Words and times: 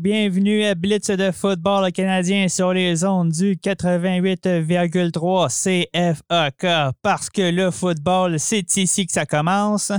Bienvenue 0.00 0.64
à 0.64 0.74
Blitz 0.74 1.10
de 1.10 1.30
football 1.30 1.92
canadien 1.92 2.48
sur 2.48 2.72
les 2.72 3.04
ondes 3.04 3.30
du 3.30 3.54
88,3 3.54 5.48
CFAK 5.48 6.94
parce 7.02 7.30
que 7.30 7.50
le 7.50 7.70
football, 7.70 8.40
c'est 8.40 8.76
ici 8.76 9.06
que 9.06 9.12
ça 9.12 9.26
commence 9.26 9.92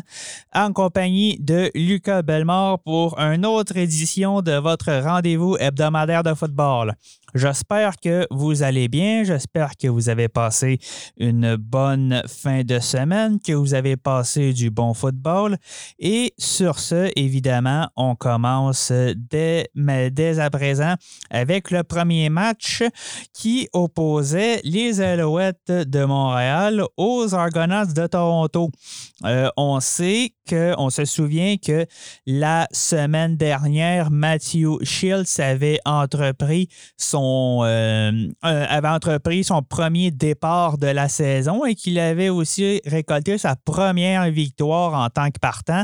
en 0.53 0.73
compagnie 0.73 1.38
de 1.39 1.72
Lucas 1.76 2.23
Belmore 2.23 2.80
pour 2.80 3.17
une 3.20 3.45
autre 3.45 3.77
édition 3.77 4.41
de 4.41 4.53
votre 4.53 4.91
rendez-vous 5.02 5.55
hebdomadaire 5.59 6.23
de 6.23 6.34
football. 6.34 6.95
J'espère 7.35 7.98
que 7.98 8.25
vous 8.31 8.63
allez 8.63 8.88
bien, 8.88 9.25
j'espère 9.25 9.75
que 9.75 9.89
vous 9.89 10.07
avez 10.07 10.30
passé 10.30 10.80
une 11.17 11.58
bonne 11.58 12.23
fin 12.27 12.63
de 12.63 12.80
semaine, 12.80 13.39
que 13.45 13.52
vous 13.52 13.73
avez 13.73 13.97
passé 13.97 14.53
du 14.53 14.69
bon 14.72 14.94
football 14.94 15.58
et 16.00 16.33
sur 16.38 16.80
ce, 16.80 17.11
évidemment, 17.17 17.89
on 17.97 18.16
commence 18.16 18.94
dès, 19.17 19.69
dès 19.75 20.39
à 20.39 20.50
présent 20.50 20.95
avec 21.30 21.72
le 21.72 21.83
premier 21.83 22.30
match 22.30 22.83
qui 23.33 23.67
opposait 23.73 24.61
les 24.63 25.02
Alouettes 25.02 25.67
de 25.67 26.06
Montréal 26.06 26.86
aux 26.95 27.36
Argonauts 27.36 27.94
de 27.94 28.08
Toronto. 28.08 28.72
Euh, 29.25 29.50
on 29.58 29.81
sait 29.81 30.31
que, 30.47 30.73
on 30.78 30.89
se 30.89 31.03
souvient 31.03 31.58
que 31.58 31.86
la 32.25 32.69
semaine 32.72 33.36
dernière, 33.36 34.09
Matthew 34.09 34.81
Shields 34.83 35.39
avait 35.39 35.80
entrepris 35.86 36.69
son, 36.97 37.25
euh, 37.64 38.12
avait 38.42 38.88
entrepris 38.88 39.44
son 39.44 39.62
premier 39.62 40.12
départ 40.12 40.78
de 40.78 40.88
la 40.88 41.08
saison 41.09 41.66
et 41.66 41.76
qu'il 41.76 42.00
avait 42.00 42.30
aussi 42.30 42.81
récolté 42.86 43.38
sa 43.38 43.56
première 43.56 44.30
victoire 44.30 44.94
en 44.94 45.09
tant 45.09 45.30
que 45.31 45.40
partant 45.40 45.84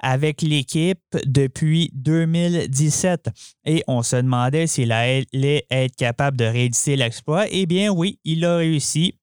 avec 0.00 0.42
l'équipe 0.42 1.00
depuis 1.26 1.90
2017. 1.94 3.30
Et 3.64 3.84
on 3.86 4.02
se 4.02 4.16
demandait 4.16 4.66
s'il 4.66 4.92
allait 4.92 5.66
être 5.70 5.96
capable 5.96 6.36
de 6.36 6.44
rééditer 6.44 6.96
l'exploit. 6.96 7.46
Eh 7.50 7.66
bien 7.66 7.90
oui, 7.90 8.18
il 8.24 8.44
a 8.44 8.56
réussi 8.56 9.14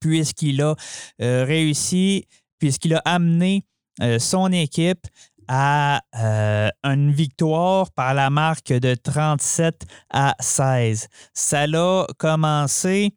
puisqu'il 0.00 0.62
a 0.62 0.76
euh, 1.20 1.44
réussi, 1.44 2.26
puisqu'il 2.58 2.94
a 2.94 3.02
amené 3.04 3.64
euh, 4.02 4.18
son 4.18 4.52
équipe 4.52 5.06
à 5.48 6.02
euh, 6.18 6.70
une 6.84 7.12
victoire 7.12 7.90
par 7.92 8.14
la 8.14 8.30
marque 8.30 8.72
de 8.72 8.94
37 8.94 9.82
à 10.10 10.34
16. 10.40 11.08
Ça 11.34 11.66
l'a 11.66 12.06
commencé. 12.18 13.14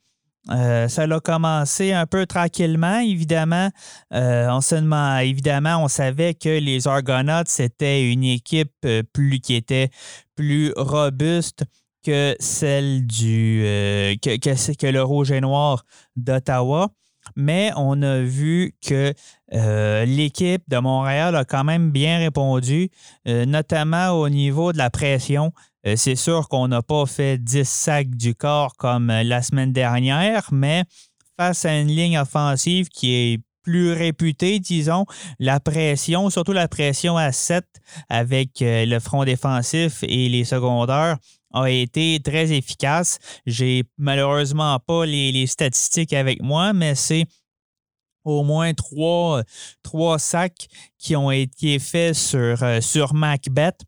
euh, 0.49 0.87
ça 0.87 1.05
l'a 1.05 1.19
commencé 1.19 1.91
un 1.93 2.05
peu 2.05 2.25
tranquillement, 2.25 2.99
évidemment. 2.99 3.69
Euh, 4.13 4.47
on 4.49 5.19
évidemment, 5.19 5.83
on 5.83 5.87
savait 5.87 6.33
que 6.33 6.59
les 6.59 6.87
Argonauts, 6.87 7.43
c'était 7.45 8.11
une 8.11 8.23
équipe 8.23 8.87
plus 9.13 9.39
qui 9.39 9.55
était 9.55 9.89
plus 10.35 10.73
robuste 10.75 11.65
que 12.03 12.35
celle 12.39 13.05
du 13.05 13.61
que 14.23 14.87
le 14.87 15.03
Rouge 15.03 15.31
et 15.31 15.41
Noir 15.41 15.83
d'Ottawa. 16.15 16.89
Mais 17.35 17.71
on 17.75 18.01
a 18.01 18.19
vu 18.19 18.73
que 18.85 19.13
euh, 19.53 20.05
l'équipe 20.05 20.63
de 20.67 20.77
Montréal 20.77 21.35
a 21.35 21.45
quand 21.45 21.63
même 21.63 21.91
bien 21.91 22.19
répondu, 22.19 22.89
euh, 23.27 23.45
notamment 23.45 24.11
au 24.11 24.29
niveau 24.29 24.71
de 24.73 24.77
la 24.77 24.89
pression. 24.89 25.51
Euh, 25.87 25.95
c'est 25.95 26.15
sûr 26.15 26.49
qu'on 26.49 26.67
n'a 26.67 26.81
pas 26.81 27.05
fait 27.05 27.37
10 27.37 27.67
sacs 27.67 28.15
du 28.15 28.35
corps 28.35 28.75
comme 28.77 29.07
la 29.07 29.41
semaine 29.41 29.73
dernière, 29.73 30.49
mais 30.51 30.83
face 31.37 31.65
à 31.65 31.77
une 31.79 31.87
ligne 31.87 32.17
offensive 32.17 32.89
qui 32.89 33.13
est 33.13 33.39
plus 33.63 33.93
réputée, 33.93 34.59
disons, 34.59 35.05
la 35.37 35.59
pression, 35.59 36.29
surtout 36.29 36.53
la 36.53 36.67
pression 36.67 37.17
à 37.17 37.31
7 37.31 37.63
avec 38.09 38.49
le 38.61 38.99
front 38.99 39.25
défensif 39.25 40.03
et 40.03 40.27
les 40.29 40.43
secondaires, 40.43 41.17
a 41.53 41.69
été 41.69 42.19
très 42.23 42.51
efficace. 42.51 43.19
J'ai 43.45 43.83
malheureusement 43.97 44.79
pas 44.79 45.05
les, 45.05 45.31
les 45.31 45.47
statistiques 45.47 46.13
avec 46.13 46.41
moi, 46.41 46.73
mais 46.73 46.95
c'est 46.95 47.25
au 48.23 48.43
moins 48.43 48.73
trois, 48.73 49.43
trois 49.81 50.19
sacs 50.19 50.67
qui 50.97 51.15
ont 51.15 51.31
été 51.31 51.79
faits 51.79 52.15
sur, 52.15 52.61
euh, 52.63 52.81
sur 52.81 53.13
Macbeth. 53.13 53.81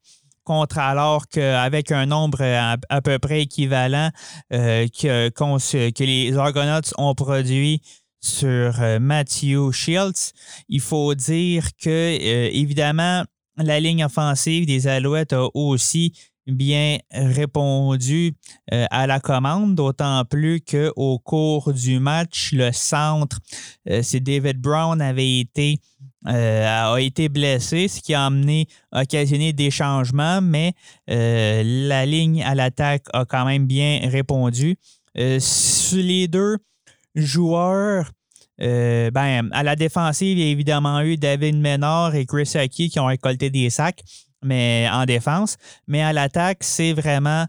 Contre 0.43 0.79
alors 0.79 1.27
qu'avec 1.27 1.91
un 1.91 2.07
nombre 2.07 2.41
à, 2.41 2.75
à 2.89 3.01
peu 3.01 3.19
près 3.19 3.43
équivalent 3.43 4.09
euh, 4.51 4.87
que, 4.87 5.29
que 5.29 6.03
les 6.03 6.35
Argonauts 6.35 6.91
ont 6.97 7.13
produit 7.13 7.81
sur 8.23 8.81
euh, 8.81 8.99
Matthew 8.99 9.71
Shields, 9.71 10.31
il 10.67 10.79
faut 10.79 11.13
dire 11.13 11.69
que, 11.77 11.89
euh, 11.89 12.49
évidemment, 12.51 13.23
la 13.57 13.79
ligne 13.79 14.03
offensive 14.05 14.65
des 14.65 14.87
Alouettes 14.87 15.33
a 15.33 15.47
aussi 15.53 16.13
bien 16.47 16.97
répondu 17.11 18.33
euh, 18.73 18.85
à 18.89 19.07
la 19.07 19.19
commande, 19.19 19.75
d'autant 19.75 20.23
plus 20.25 20.61
qu'au 20.61 21.19
cours 21.19 21.73
du 21.73 21.99
match, 21.99 22.51
le 22.53 22.71
centre, 22.71 23.39
euh, 23.89 24.01
c'est 24.03 24.19
David 24.19 24.59
Brown, 24.59 25.01
avait 25.01 25.39
été, 25.39 25.79
euh, 26.27 26.93
a 26.93 26.99
été 26.99 27.29
blessé, 27.29 27.87
ce 27.87 28.01
qui 28.01 28.13
a 28.13 28.25
amené, 28.25 28.67
occasionné 28.91 29.53
des 29.53 29.71
changements, 29.71 30.41
mais 30.41 30.73
la 31.07 32.05
ligne 32.05 32.43
à 32.43 32.55
l'attaque 32.55 33.05
a 33.13 33.25
quand 33.25 33.45
même 33.45 33.65
bien 33.65 34.01
répondu. 34.09 34.77
Sur 35.39 36.01
les 36.01 36.27
deux 36.27 36.57
joueurs, 37.15 38.11
euh, 38.61 39.09
ben, 39.11 39.49
à 39.51 39.63
la 39.63 39.75
défensive, 39.75 40.37
il 40.37 40.43
y 40.43 40.47
a 40.47 40.51
évidemment 40.51 41.01
eu 41.01 41.17
David 41.17 41.55
Ménard 41.57 42.15
et 42.15 42.25
Chris 42.25 42.51
Aki 42.55 42.89
qui 42.89 42.99
ont 42.99 43.07
récolté 43.07 43.49
des 43.49 43.69
sacs 43.69 44.03
mais 44.43 44.87
en 44.91 45.05
défense. 45.05 45.57
Mais 45.87 46.01
à 46.01 46.13
l'attaque, 46.13 46.59
c'est 46.61 46.93
vraiment 46.93 47.45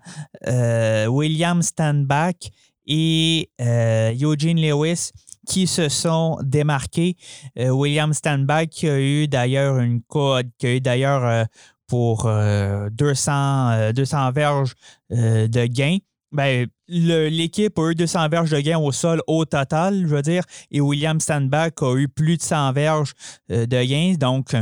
euh, 0.46 1.06
William 1.06 1.62
Standback 1.62 2.50
et 2.86 3.50
euh, 3.60 4.12
Eugene 4.20 4.60
Lewis 4.60 5.12
qui 5.46 5.66
se 5.66 5.88
sont 5.88 6.38
démarqués. 6.42 7.16
Euh, 7.58 7.70
William 7.70 8.12
Standback 8.12 8.70
qui 8.70 8.88
a 8.88 9.00
eu 9.00 9.28
d'ailleurs 9.28 9.78
une 9.78 10.02
code, 10.02 10.50
qui 10.58 10.66
a 10.66 10.74
eu 10.76 10.80
d'ailleurs 10.80 11.46
pour 11.86 12.26
euh, 12.26 12.88
200, 12.90 13.70
euh, 13.72 13.92
200 13.92 14.32
verges 14.32 14.74
de 15.10 15.66
gain. 15.66 15.98
Ben, 16.30 16.66
l'équipe 16.88 17.78
a 17.78 17.90
eu 17.90 17.94
200 17.94 18.28
verges 18.30 18.50
de 18.50 18.60
gain 18.60 18.78
au 18.78 18.90
sol 18.90 19.20
au 19.26 19.44
total, 19.44 20.06
je 20.06 20.14
veux 20.14 20.22
dire, 20.22 20.44
et 20.70 20.80
William 20.80 21.20
Standback 21.20 21.82
a 21.82 21.94
eu 21.96 22.08
plus 22.08 22.38
de 22.38 22.42
100 22.42 22.72
verges 22.72 23.12
de 23.50 23.84
gain. 23.84 24.14
Donc, 24.18 24.56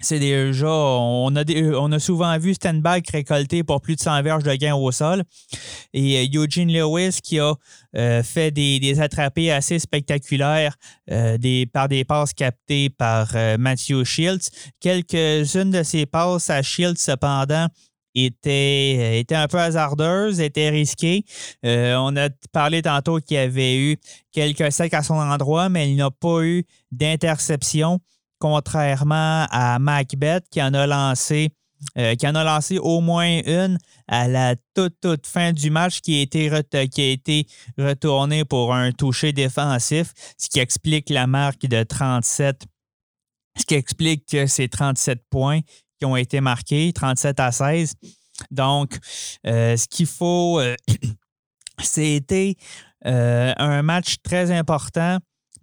c'est 0.00 0.20
déjà, 0.20 0.70
on 0.70 1.34
a, 1.34 1.44
on 1.76 1.92
a 1.92 1.98
souvent 1.98 2.38
vu 2.38 2.54
Standback 2.54 3.08
récolter 3.10 3.64
pour 3.64 3.80
plus 3.80 3.96
de 3.96 4.00
100 4.00 4.22
verges 4.22 4.44
de 4.44 4.54
gain 4.54 4.74
au 4.74 4.92
sol. 4.92 5.24
Et 5.92 6.18
euh, 6.18 6.42
Eugene 6.42 6.72
Lewis 6.72 7.18
qui 7.22 7.40
a 7.40 7.54
euh, 7.96 8.22
fait 8.22 8.50
des, 8.50 8.78
des 8.78 9.00
attrapés 9.00 9.50
assez 9.50 9.78
spectaculaires 9.78 10.76
euh, 11.10 11.36
par 11.72 11.88
des 11.88 12.04
passes 12.04 12.32
captées 12.32 12.90
par 12.90 13.32
Matthew 13.58 14.04
Shields. 14.04 14.50
Quelques-unes 14.80 15.70
de 15.72 15.82
ces 15.82 16.06
passes 16.06 16.50
à 16.50 16.62
Shields, 16.62 16.98
cependant, 16.98 17.68
étaient, 18.14 19.20
étaient 19.20 19.34
un 19.34 19.48
peu 19.48 19.58
hasardeuses, 19.58 20.40
étaient 20.40 20.70
risquées. 20.70 21.24
Euh, 21.64 21.96
on 21.96 22.16
a 22.16 22.28
parlé 22.52 22.82
tantôt 22.82 23.18
qu'il 23.18 23.36
y 23.36 23.40
avait 23.40 23.76
eu 23.76 23.96
quelques 24.32 24.72
sacs 24.72 24.94
à 24.94 25.02
son 25.02 25.14
endroit, 25.14 25.68
mais 25.68 25.90
il 25.90 25.96
n'a 25.96 26.10
pas 26.10 26.42
eu 26.42 26.64
d'interception 26.90 28.00
contrairement 28.38 29.46
à 29.50 29.78
Macbeth 29.78 30.44
qui 30.50 30.62
en 30.62 30.74
a 30.74 30.86
lancé 30.86 31.50
euh, 31.96 32.16
qui 32.16 32.26
en 32.26 32.34
a 32.34 32.42
lancé 32.42 32.78
au 32.78 33.00
moins 33.00 33.40
une 33.46 33.78
à 34.08 34.26
la 34.26 34.56
toute, 34.74 35.00
toute 35.00 35.26
fin 35.26 35.52
du 35.52 35.70
match 35.70 36.00
qui 36.00 36.18
a 36.18 36.22
été, 36.22 36.88
qui 36.88 37.00
a 37.00 37.10
été 37.10 37.46
retourné 37.78 38.44
pour 38.44 38.74
un 38.74 38.90
toucher 38.90 39.32
défensif, 39.32 40.12
ce 40.36 40.48
qui 40.48 40.58
explique 40.58 41.08
la 41.08 41.28
marque 41.28 41.66
de 41.66 41.82
37, 41.84 42.64
ce 43.56 43.64
qui 43.64 43.74
explique 43.74 44.26
que 44.26 44.46
c'est 44.46 44.68
37 44.68 45.22
points 45.30 45.60
qui 45.98 46.04
ont 46.04 46.16
été 46.16 46.40
marqués, 46.40 46.92
37 46.92 47.38
à 47.38 47.52
16. 47.52 47.94
Donc, 48.50 48.98
euh, 49.46 49.76
ce 49.76 49.86
qu'il 49.86 50.06
faut, 50.06 50.58
euh, 50.58 50.74
c'était 51.80 52.56
un 53.04 53.82
match 53.82 54.16
très 54.24 54.50
important 54.50 55.18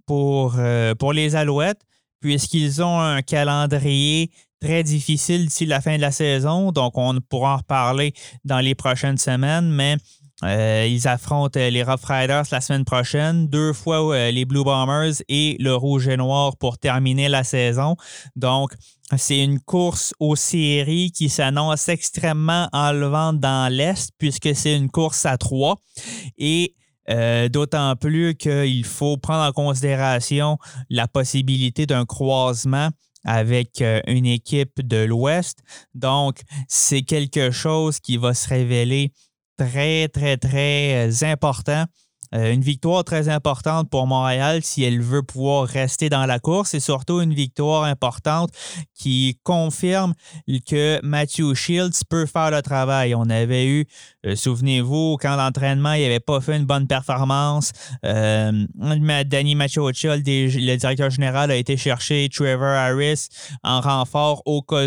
pour, 0.06 0.58
pour 0.98 1.12
les 1.12 1.36
Alouettes, 1.36 1.82
puisqu'ils 2.26 2.82
ont 2.82 3.00
un 3.00 3.22
calendrier 3.22 4.32
très 4.60 4.82
difficile 4.82 5.46
d'ici 5.46 5.68
la 5.68 5.80
fin 5.80 5.96
de 5.96 6.02
la 6.02 6.10
saison. 6.10 6.72
Donc, 6.72 6.98
on 6.98 7.20
pourra 7.22 7.54
en 7.54 7.58
reparler 7.58 8.16
dans 8.44 8.58
les 8.62 8.74
prochaines 8.74 9.20
semaines, 9.20 9.70
mais 9.70 9.98
euh, 10.44 10.88
ils 10.90 11.08
affrontent 11.08 11.60
euh, 11.60 11.70
les 11.70 11.84
Rough 11.84 12.04
Riders 12.04 12.46
la 12.52 12.62
semaine 12.62 12.84
prochaine, 12.84 13.48
deux 13.48 13.74
fois 13.74 14.16
euh, 14.16 14.32
les 14.32 14.44
Blue 14.44 14.64
Bombers 14.64 15.22
et 15.30 15.56
le 15.60 15.76
Rouge 15.76 16.08
et 16.08 16.18
Noir 16.18 16.58
pour 16.58 16.80
terminer 16.80 17.30
la 17.30 17.44
saison. 17.44 17.96
Donc, 18.36 18.72
c'est 19.16 19.44
une 19.44 19.60
course 19.60 20.16
aux 20.20 20.36
séries 20.36 21.12
qui 21.12 21.30
s'annonce 21.30 21.90
extrêmement 21.90 22.70
enlevante 22.74 23.40
dans 23.40 23.72
l'Est 23.72 24.10
puisque 24.18 24.56
c'est 24.56 24.76
une 24.76 24.90
course 24.90 25.28
à 25.28 25.38
trois. 25.38 25.78
Et 26.40 26.74
d'autant 27.08 27.96
plus 27.96 28.36
qu'il 28.36 28.86
faut 28.86 29.18
prendre 29.18 29.44
en 29.44 29.52
considération 29.52 30.58
la 30.90 31.08
possibilité 31.08 31.86
d'un 31.86 32.06
croisement 32.06 32.90
avec 33.24 33.84
une 34.08 34.26
équipe 34.26 34.82
de 34.82 35.04
l'Ouest. 35.04 35.60
Donc, 35.94 36.42
c'est 36.68 37.02
quelque 37.02 37.52
chose 37.52 38.00
qui 38.00 38.18
va 38.18 38.34
se 38.34 38.48
révéler 38.48 39.12
très, 39.58 40.08
très, 40.08 40.38
très 40.38 41.08
euh, 41.08 41.32
important 41.32 41.86
euh, 42.36 42.54
une 42.54 42.62
victoire 42.62 43.04
très 43.04 43.30
importante 43.30 43.90
pour 43.90 44.08
Montréal 44.08 44.62
si 44.62 44.84
elle 44.84 45.02
veut 45.02 45.24
pouvoir 45.24 45.68
rester 45.68 46.10
dans 46.10 46.26
la 46.26 46.40
course 46.40 46.74
et 46.74 46.80
surtout 46.80 47.22
une 47.22 47.34
victoire 47.34 47.84
importante 47.84 48.50
qui 48.94 49.40
confirme 49.44 50.14
que 50.68 51.00
Matthew 51.04 51.54
Shields 51.54 52.04
peut 52.10 52.26
faire 52.26 52.52
le 52.52 52.62
travail. 52.62 53.16
On 53.16 53.30
avait 53.30 53.68
eu, 53.68 53.86
euh, 54.26 54.36
souvenez-vous, 54.36 55.18
quand 55.22 55.36
l'entraînement, 55.36 55.94
il 55.94 56.04
n'avait 56.04 56.20
pas 56.20 56.42
fait 56.42 56.58
une 56.58 56.66
bonne 56.66 56.88
performance. 56.88 57.72
Euh, 58.06 58.66
Danny 59.26 59.56
Shields, 59.96 60.24
le 60.26 60.76
directeur 60.76 61.10
général, 61.10 61.52
a 61.52 61.56
été 61.56 61.78
chercher 61.78 62.28
Trevor 62.34 62.68
Harris 62.68 63.28
en 63.64 63.80
renfort 63.80 64.42
au 64.46 64.62
cas 64.62 64.86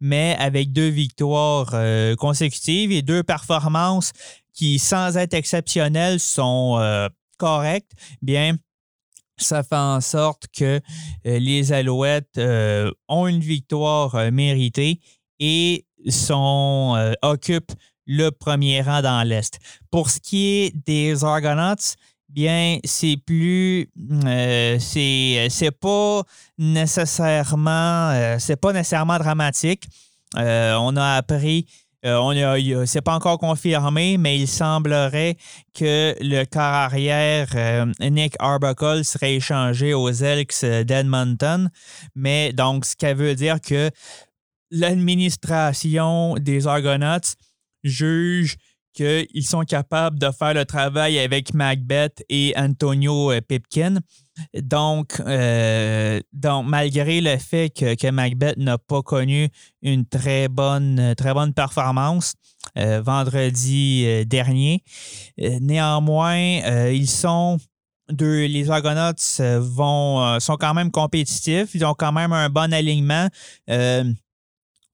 mais 0.00 0.36
avec 0.38 0.72
deux 0.72 0.88
victoires 0.88 1.74
consécutives 2.16 2.92
et 2.92 3.02
deux 3.02 3.22
performances 3.22 4.12
qui, 4.58 4.80
sans 4.80 5.16
être 5.16 5.34
exceptionnels, 5.34 6.18
sont 6.18 6.78
euh, 6.80 7.08
corrects, 7.36 7.92
bien, 8.22 8.56
ça 9.36 9.62
fait 9.62 9.76
en 9.76 10.00
sorte 10.00 10.48
que 10.48 10.80
euh, 11.26 11.38
les 11.38 11.72
Alouettes 11.72 12.38
euh, 12.38 12.90
ont 13.06 13.28
une 13.28 13.38
victoire 13.38 14.32
méritée 14.32 14.98
et 15.38 15.86
sont, 16.08 17.14
occupent 17.22 17.72
le 18.04 18.30
premier 18.30 18.82
rang 18.82 19.00
dans 19.00 19.22
l'Est. 19.22 19.60
Pour 19.92 20.10
ce 20.10 20.18
qui 20.18 20.46
est 20.48 20.72
des 20.84 21.22
Argonauts, 21.22 21.94
bien, 22.28 22.78
c'est 22.82 23.16
plus. 23.16 23.88
c'est 24.80 25.70
pas 25.80 26.22
nécessairement. 26.58 28.38
c'est 28.40 28.56
pas 28.56 28.72
nécessairement 28.72 29.18
dramatique. 29.18 29.86
on 30.34 30.96
a 30.96 31.14
appris 31.14 31.66
euh, 32.04 32.86
c'est 32.86 33.00
pas 33.00 33.14
encore 33.14 33.38
confirmé, 33.38 34.18
mais 34.18 34.38
il 34.38 34.46
semblerait 34.46 35.36
que 35.74 36.14
le 36.20 36.44
corps 36.44 36.62
arrière 36.62 37.48
euh, 37.54 37.86
Nick 38.00 38.34
Arbuckle 38.38 39.04
serait 39.04 39.34
échangé 39.34 39.94
aux 39.94 40.10
Elks 40.10 40.64
d'Edmonton. 40.64 41.70
Mais 42.14 42.52
donc, 42.52 42.84
ce 42.84 42.94
qui 42.94 43.12
veut 43.12 43.34
dire 43.34 43.60
que 43.60 43.90
l'administration 44.70 46.34
des 46.34 46.66
Argonauts 46.66 47.34
juge 47.84 48.56
qu'ils 48.98 49.46
sont 49.46 49.62
capables 49.62 50.18
de 50.18 50.30
faire 50.32 50.54
le 50.54 50.64
travail 50.64 51.18
avec 51.20 51.54
Macbeth 51.54 52.24
et 52.28 52.52
Antonio 52.56 53.30
euh, 53.30 53.40
Pipkin. 53.40 53.98
Donc, 54.60 55.20
euh, 55.20 56.20
donc 56.32 56.66
malgré 56.66 57.20
le 57.20 57.36
fait 57.38 57.70
que, 57.70 58.10
Macbeth 58.10 58.56
n'a 58.56 58.78
pas 58.78 59.02
connu 59.02 59.48
une 59.82 60.04
très 60.04 60.48
bonne, 60.48 61.14
très 61.16 61.32
bonne 61.32 61.54
performance 61.54 62.34
euh, 62.76 63.00
vendredi 63.00 64.26
dernier, 64.26 64.82
néanmoins, 65.38 66.90
ils 66.90 67.10
sont 67.10 67.58
les 68.10 68.70
Argonauts 68.70 69.12
vont, 69.60 70.40
sont 70.40 70.56
quand 70.56 70.74
même 70.74 70.90
compétitifs. 70.90 71.74
Ils 71.74 71.84
ont 71.84 71.94
quand 71.94 72.12
même 72.12 72.32
un 72.32 72.48
bon 72.48 72.72
alignement. 72.72 73.28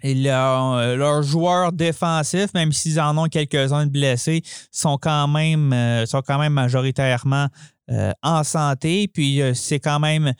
Euh, 0.04 0.96
leurs 0.96 1.22
joueurs 1.22 1.72
défensifs, 1.72 2.52
même 2.54 2.72
s'ils 2.72 3.00
en 3.00 3.16
ont 3.16 3.28
quelques-uns 3.28 3.86
de 3.86 3.90
blessés, 3.90 4.42
sont 4.70 4.98
quand 4.98 5.28
même, 5.28 5.72
euh, 5.72 6.06
sont 6.06 6.22
quand 6.22 6.38
même 6.38 6.52
majoritairement 6.52 7.48
euh, 7.90 8.12
en 8.22 8.44
santé. 8.44 9.08
Puis 9.08 9.40
c'est 9.54 9.80
quand 9.80 10.00
même 10.00 10.32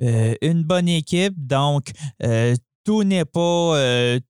une 0.00 0.62
bonne 0.62 0.88
équipe. 0.88 1.34
Donc, 1.36 1.90
tout 2.84 3.04
n'est 3.04 3.24
pas, 3.24 3.76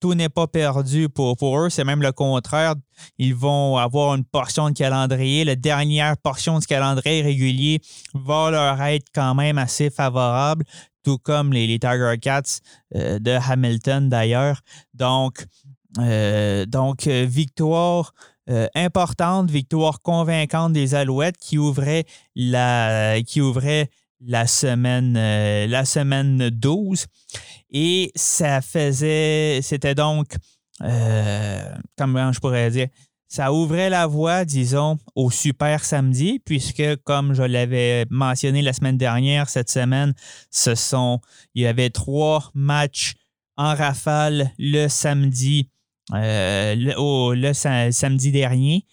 tout 0.01 0.15
n'est 0.15 0.29
pas 0.29 0.47
perdu 0.47 1.09
pour, 1.09 1.59
eux. 1.59 1.71
C'est 1.71 1.85
même 1.85 2.03
le 2.03 2.13
contraire. 2.13 2.75
Ils 3.19 3.35
vont 3.35 3.77
avoir 3.77 4.15
une 4.15 4.25
portion 4.25 4.69
de 4.71 4.75
calendrier. 4.75 5.45
La 5.45 5.57
dernière 5.57 6.17
portion 6.17 6.59
du 6.59 6.67
calendrier 6.67 7.23
régulier 7.23 7.81
va 8.15 8.51
leur 8.51 8.81
être 8.83 9.07
quand 9.15 9.35
même 9.35 9.59
assez 9.59 9.91
favorable 9.91 10.65
tout 11.03 11.19
comme 11.19 11.53
les, 11.53 11.79
Tiger 11.79 12.15
Cats 12.21 12.61
euh, 12.95 13.19
de 13.19 13.33
Hamilton 13.33 14.09
d'ailleurs. 14.09 14.61
Donc, 14.95 15.47
euh, 15.99 16.67
donc 16.67 17.07
euh, 17.07 17.27
victoire 17.29 18.13
importante, 18.75 19.49
victoire 19.49 20.03
convaincante 20.03 20.73
des 20.73 20.97
Alouettes 20.97 21.37
qui 21.39 21.57
ouvrait 21.57 22.03
la, 22.35 23.23
qui 23.25 23.41
ouvrait 23.41 23.91
la 24.21 24.47
semaine, 24.47 25.15
la 25.15 25.85
semaine 25.85 26.51
12. 26.51 27.07
Et 27.71 28.13
ça 28.15 28.61
faisait, 28.61 29.61
c'était 29.63 29.95
donc, 29.95 30.35
comment 30.81 32.33
je 32.33 32.41
pourrais 32.41 32.71
dire, 32.71 32.89
ça 33.31 33.53
ouvrait 33.53 33.91
la 33.91 34.09
voie, 34.09 34.45
disons, 34.45 34.99
au 35.15 35.31
super 35.31 35.85
samedi, 35.85 36.41
puisque, 36.45 36.97
comme 37.05 37.33
je 37.33 37.45
l'avais 37.45 38.05
mentionné 38.11 38.61
la 38.61 38.73
semaine 38.73 38.99
dernière, 38.99 39.49
cette 39.49 39.71
semaine, 39.71 40.15
ce 40.51 40.75
sont, 40.75 41.21
il 41.55 41.63
y 41.63 41.67
avait 41.69 41.91
trois 41.91 42.51
matchs 42.55 43.15
en 43.57 43.77
rafale 43.77 44.51
le 44.59 44.89
samedi, 44.89 45.71
euh, 46.13 46.75
le, 46.77 47.53
samedi 47.53 48.33
dernier. 48.33 48.85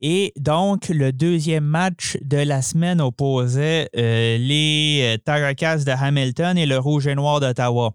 Et 0.00 0.32
donc, 0.38 0.88
le 0.88 1.12
deuxième 1.12 1.64
match 1.64 2.16
de 2.22 2.38
la 2.38 2.62
semaine 2.62 3.00
opposait 3.00 3.90
euh, 3.96 4.38
les 4.38 5.18
Tiger 5.26 5.84
de 5.84 5.90
Hamilton 5.90 6.56
et 6.56 6.66
le 6.66 6.78
Rouge 6.78 7.06
et 7.06 7.14
Noir 7.14 7.40
d'Ottawa. 7.40 7.92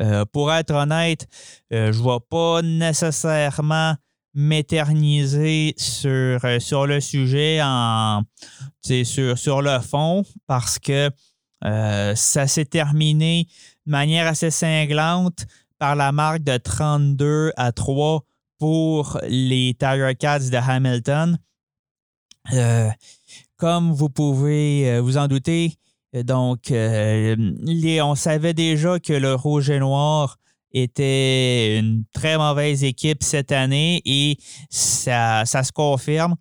Euh, 0.00 0.24
pour 0.32 0.52
être 0.52 0.72
honnête, 0.72 1.26
je 1.70 1.86
ne 1.86 1.92
vois 1.92 2.20
pas 2.26 2.62
nécessairement 2.62 3.94
m'éterniser 4.34 5.74
sur, 5.76 6.44
euh, 6.44 6.58
sur 6.58 6.86
le 6.86 7.00
sujet 7.00 7.60
en 7.62 8.22
sur, 8.82 9.38
sur 9.38 9.62
le 9.62 9.78
fond 9.78 10.24
parce 10.46 10.78
que 10.78 11.08
euh, 11.64 12.14
ça 12.14 12.46
s'est 12.46 12.64
terminé 12.64 13.46
de 13.86 13.92
manière 13.92 14.26
assez 14.26 14.50
cinglante 14.50 15.46
par 15.78 15.94
la 15.94 16.12
marque 16.12 16.42
de 16.42 16.56
32 16.56 17.52
à 17.56 17.72
3 17.72 18.22
pour 18.64 19.20
les 19.28 19.76
Tiger 19.78 20.14
Cats 20.18 20.48
de 20.48 20.56
Hamilton. 20.56 21.36
Euh, 22.54 22.88
comme 23.58 23.92
vous 23.92 24.08
pouvez 24.08 25.00
vous 25.00 25.18
en 25.18 25.28
douter, 25.28 25.74
donc 26.14 26.72
on 26.72 28.14
savait 28.14 28.54
déjà 28.54 28.98
que 28.98 29.12
le 29.12 29.34
rouge 29.34 29.68
et 29.68 29.78
noir 29.78 30.38
était 30.72 31.78
une 31.78 32.04
très 32.14 32.38
mauvaise 32.38 32.84
équipe 32.84 33.22
cette 33.22 33.52
année 33.52 34.00
et 34.06 34.38
ça, 34.70 35.44
se 35.44 35.70
confirme. 35.70 36.34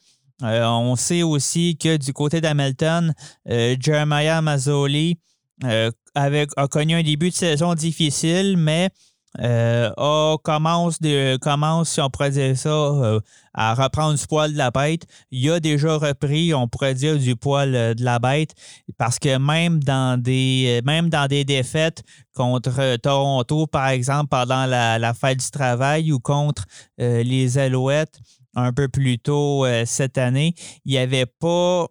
Euh, 0.43 0.65
on 0.65 0.95
sait 0.95 1.23
aussi 1.23 1.77
que 1.77 1.97
du 1.97 2.13
côté 2.13 2.39
d'Hamilton, 2.39 3.13
euh, 3.49 3.75
Jeremiah 3.77 4.41
Mazzoli 4.41 5.19
euh, 5.65 5.91
a 6.15 6.67
connu 6.69 6.95
un 6.95 7.03
début 7.03 7.31
de 7.31 7.35
saison 7.35 7.73
difficile, 7.73 8.55
mais 8.55 8.91
euh, 9.39 10.37
commence, 10.43 11.01
de, 11.01 11.37
commence, 11.37 11.89
si 11.89 12.01
on 12.01 12.09
pourrait 12.09 12.31
dire 12.31 12.55
ça, 12.57 12.69
euh, 12.69 13.19
à 13.53 13.73
reprendre 13.73 14.17
du 14.17 14.27
poil 14.27 14.53
de 14.53 14.57
la 14.57 14.69
bête. 14.69 15.05
Il 15.31 15.49
a 15.49 15.59
déjà 15.59 15.97
repris, 15.97 16.53
on 16.53 16.67
pourrait 16.67 16.93
dire, 16.93 17.17
du 17.17 17.35
poil 17.35 17.75
euh, 17.75 17.93
de 17.93 18.03
la 18.03 18.19
bête 18.19 18.53
parce 18.97 19.17
que 19.17 19.37
même 19.37 19.83
dans 19.83 20.21
des, 20.21 20.81
même 20.85 21.09
dans 21.09 21.27
des 21.27 21.45
défaites 21.45 22.03
contre 22.35 22.97
Toronto, 22.97 23.65
par 23.65 23.87
exemple, 23.89 24.27
pendant 24.29 24.65
la, 24.65 25.13
fête 25.13 25.39
du 25.39 25.51
travail 25.51 26.11
ou 26.11 26.19
contre 26.19 26.65
les 26.97 27.57
Alouettes 27.57 28.19
un 28.55 28.73
peu 28.73 28.87
plus 28.87 29.19
tôt 29.19 29.65
cette 29.85 30.17
année, 30.17 30.55
il 30.85 30.91
n'y 30.91 30.97
avait 30.97 31.25
pas 31.27 31.87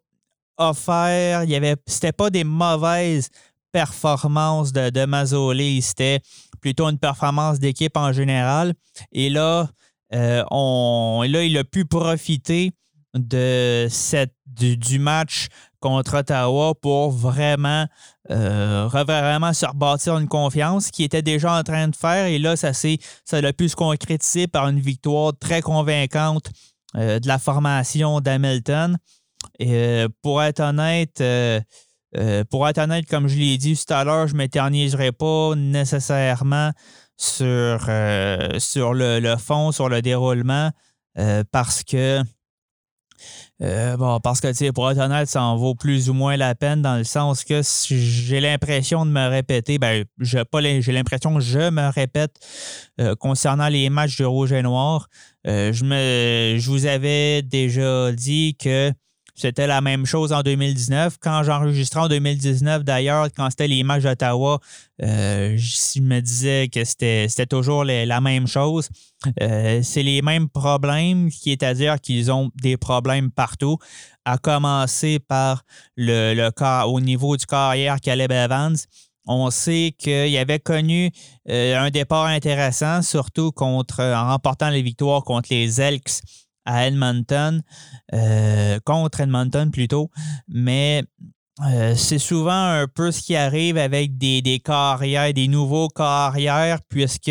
offert, 0.59 1.45
il 1.45 1.51
y 1.51 1.55
avait, 1.55 1.77
c'était 1.87 2.13
pas 2.13 2.31
des 2.31 2.45
mauvaises 2.45 3.29
performances 3.73 4.73
de, 4.73 4.91
de 4.91 5.05
Mazzoli, 5.05 5.81
c'était 5.83 6.21
plutôt 6.63 6.89
une 6.89 6.99
performance 6.99 7.59
d'équipe 7.59 7.97
en 7.97 8.13
général. 8.13 8.73
Et 9.11 9.29
là, 9.29 9.69
euh, 10.15 10.45
là, 11.27 11.45
il 11.45 11.59
a 11.59 11.65
pu 11.65 11.85
profiter 11.85 12.73
de 13.15 13.89
cette, 13.91 14.35
du, 14.47 14.99
match 14.99 15.49
contre 15.81 16.19
Ottawa 16.19 16.75
pour 16.75 17.11
vraiment, 17.11 17.87
euh, 18.31 18.89
vraiment 18.89 19.53
se 19.53 19.67
rebâtir 19.67 20.17
une 20.17 20.29
confiance 20.29 20.91
qui 20.91 21.05
était 21.05 21.21
déjà 21.21 21.59
en 21.59 21.63
train 21.63 21.89
de 21.89 21.97
faire. 21.97 22.27
Et 22.27 22.39
là, 22.39 22.57
ça, 22.57 22.73
ça 22.73 22.89
a 23.31 23.53
pu 23.53 23.69
se 23.69 23.77
concrétiser 23.77 24.47
par 24.47 24.69
une 24.69 24.81
victoire 24.81 25.33
très 25.39 25.61
convaincante 25.61 26.51
euh, 26.97 27.19
de 27.19 27.29
la 27.29 27.39
formation 27.39 28.21
d'Hamilton. 28.21 28.97
Pour 30.23 30.43
être 30.43 30.61
honnête, 30.61 31.23
pour 32.51 32.69
être 32.69 32.79
honnête, 32.79 33.07
comme 33.07 33.29
je 33.29 33.37
l'ai 33.37 33.59
dit 33.59 33.77
tout 33.77 33.93
à 33.93 34.05
l'heure, 34.05 34.29
je 34.29 34.35
ne 34.35 34.39
m'éterniserai 34.39 35.13
pas 35.13 35.55
nécessairement 35.57 36.71
sur, 37.17 37.81
sur 38.59 38.95
le, 38.95 39.37
fond, 39.39 39.73
sur 39.73 39.89
le 39.89 40.03
déroulement, 40.03 40.71
parce 41.51 41.83
que 41.85 42.23
euh, 43.63 43.97
bon, 43.97 44.19
parce 44.21 44.41
que, 44.41 44.71
pour 44.73 44.91
être 44.91 44.99
honnête, 44.99 45.29
ça 45.29 45.43
en 45.43 45.57
vaut 45.57 45.75
plus 45.75 46.11
ou 46.11 46.15
moins 46.15 46.37
la 46.37 46.55
peine 46.55 46.83
dans 46.83 46.97
le 46.97 47.05
sens 47.05 47.45
que 47.45 47.61
j'ai 47.89 48.41
l'impression 48.41 49.07
de 49.07 49.11
me 49.11 49.29
répéter, 49.29 49.79
ben, 49.79 50.05
j'ai 50.19 50.93
l'impression 50.93 51.35
que 51.35 51.41
je 51.41 51.71
me 51.71 51.89
répète 51.93 52.35
euh, 53.01 53.15
concernant 53.15 53.69
les 53.69 53.89
matchs 53.89 54.19
de 54.19 54.25
Rouge 54.25 54.53
et 54.53 54.63
Noir. 54.63 55.07
Euh, 55.47 55.73
je, 55.73 55.85
me, 55.85 56.59
je 56.59 56.71
vous 56.71 56.87
avais 56.87 57.43
déjà 57.43 58.11
dit 58.13 58.57
que 58.57 58.93
c'était 59.35 59.67
la 59.67 59.81
même 59.81 60.05
chose 60.05 60.33
en 60.33 60.43
2019. 60.43 61.17
Quand 61.21 61.43
j'enregistrais 61.43 62.01
en 62.01 62.09
2019, 62.09 62.85
d'ailleurs, 62.85 63.29
quand 63.35 63.49
c'était 63.51 63.69
les 63.69 63.83
matchs 63.83 64.03
d'Ottawa, 64.03 64.61
euh, 65.03 65.55
je 65.57 66.01
me 66.01 66.21
disais 66.21 66.69
que 66.69 66.85
c'était 66.85 67.47
toujours 67.49 67.85
la 67.85 68.21
même 68.21 68.47
chose. 68.47 68.89
Euh, 69.41 69.81
c'est 69.83 70.03
les 70.03 70.21
mêmes 70.21 70.49
problèmes, 70.49 71.31
qui 71.31 71.51
est 71.53 71.63
à 71.63 71.75
dire 71.75 72.01
qu'ils 72.01 72.31
ont 72.31 72.51
des 72.61 72.77
problèmes 72.77 73.31
partout, 73.31 73.79
à 74.25 74.39
commencer 74.39 75.19
par 75.19 75.65
le, 75.97 76.35
le 76.35 76.51
cas 76.51 76.87
au 76.87 77.01
niveau 77.01 77.37
du 77.37 77.47
carrière 77.47 78.01
Caleb 78.01 78.33
Evans. 78.33 78.77
On 79.27 79.51
sait 79.51 79.95
qu'il 79.97 80.37
avait 80.37 80.59
connu 80.59 81.11
euh, 81.49 81.79
un 81.79 81.91
départ 81.91 82.27
intéressant, 82.27 83.03
surtout 83.03 83.53
en 83.61 83.85
remportant 83.87 84.71
les 84.71 84.83
victoires 84.83 85.23
contre 85.23 85.49
les 85.53 85.81
Elks 85.81 86.23
à 86.65 86.87
Edmonton, 86.87 87.63
euh, 88.13 88.79
contre 88.85 89.21
Edmonton 89.21 89.71
plutôt, 89.71 90.11
mais 90.49 91.03
euh, 91.67 91.95
c'est 91.97 92.19
souvent 92.19 92.51
un 92.53 92.87
peu 92.89 93.13
ce 93.13 93.21
qui 93.21 93.37
arrive 93.37 93.77
avec 93.77 94.17
des, 94.17 94.41
des 94.41 94.59
carrières, 94.59 95.33
des 95.35 95.49
nouveaux 95.49 95.89
carrières, 95.89 96.81
puisque 96.89 97.31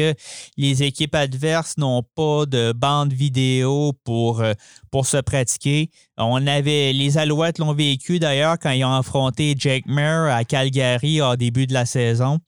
les 0.58 0.84
équipes 0.84 1.16
adverses 1.16 1.78
n'ont 1.78 2.04
pas 2.04 2.46
de 2.46 2.72
bande 2.72 3.14
vidéo 3.14 3.94
pour, 4.04 4.42
euh, 4.42 4.54
pour 4.92 5.08
se 5.08 5.18
pratiquer. 5.18 5.90
On 6.18 6.46
avait, 6.46 6.94
les 6.94 7.18
Alouettes 7.18 7.58
l'ont 7.58 7.74
vécu 7.74 8.20
d'ailleurs 8.20 8.58
quand 8.60 8.72
ils 8.72 8.86
ont 8.86 8.94
affronté 8.94 9.56
Jake 9.58 9.86
Muir 9.88 10.32
à 10.32 10.44
Calgary 10.44 11.22
au 11.22 11.36
début 11.36 11.66
de 11.66 11.74
la 11.74 11.86
saison. 11.86 12.40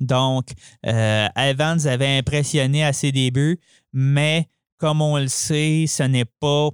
Donc, 0.00 0.46
Evans 0.82 1.86
avait 1.86 2.18
impressionné 2.18 2.84
à 2.84 2.92
ses 2.92 3.12
débuts, 3.12 3.60
mais 3.92 4.48
comme 4.78 5.02
on 5.02 5.18
le 5.18 5.28
sait, 5.28 5.84
ce 5.86 6.04
n'est 6.04 6.24
pas 6.24 6.70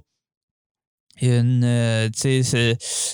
une. 1.21 1.63
Euh, 1.63 2.09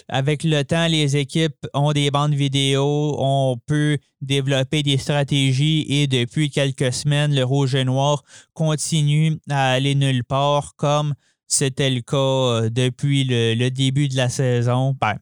avec 0.08 0.44
le 0.44 0.64
temps, 0.64 0.88
les 0.88 1.18
équipes 1.18 1.68
ont 1.74 1.92
des 1.94 2.12
bandes 2.12 2.34
vidéo, 2.34 3.16
on 3.20 3.58
peut 3.66 3.98
développer 4.22 4.84
des 4.84 4.98
stratégies 4.98 5.86
et 5.88 6.08
depuis 6.08 6.50
quelques 6.50 6.94
semaines, 6.94 7.34
le 7.34 7.44
rouge 7.44 7.76
et 7.76 7.84
noir 7.84 8.24
continue 8.54 9.40
à 9.50 9.72
aller 9.72 9.96
nulle 9.96 10.24
part 10.24 10.76
comme 10.76 11.14
c'était 11.48 11.90
le 11.90 12.02
cas 12.02 12.18
euh, 12.18 12.70
depuis 12.70 13.24
le, 13.26 13.70
début 13.70 14.08
de 14.08 14.16
la 14.16 14.30
saison. 14.30 14.96
Ben, 15.00 15.18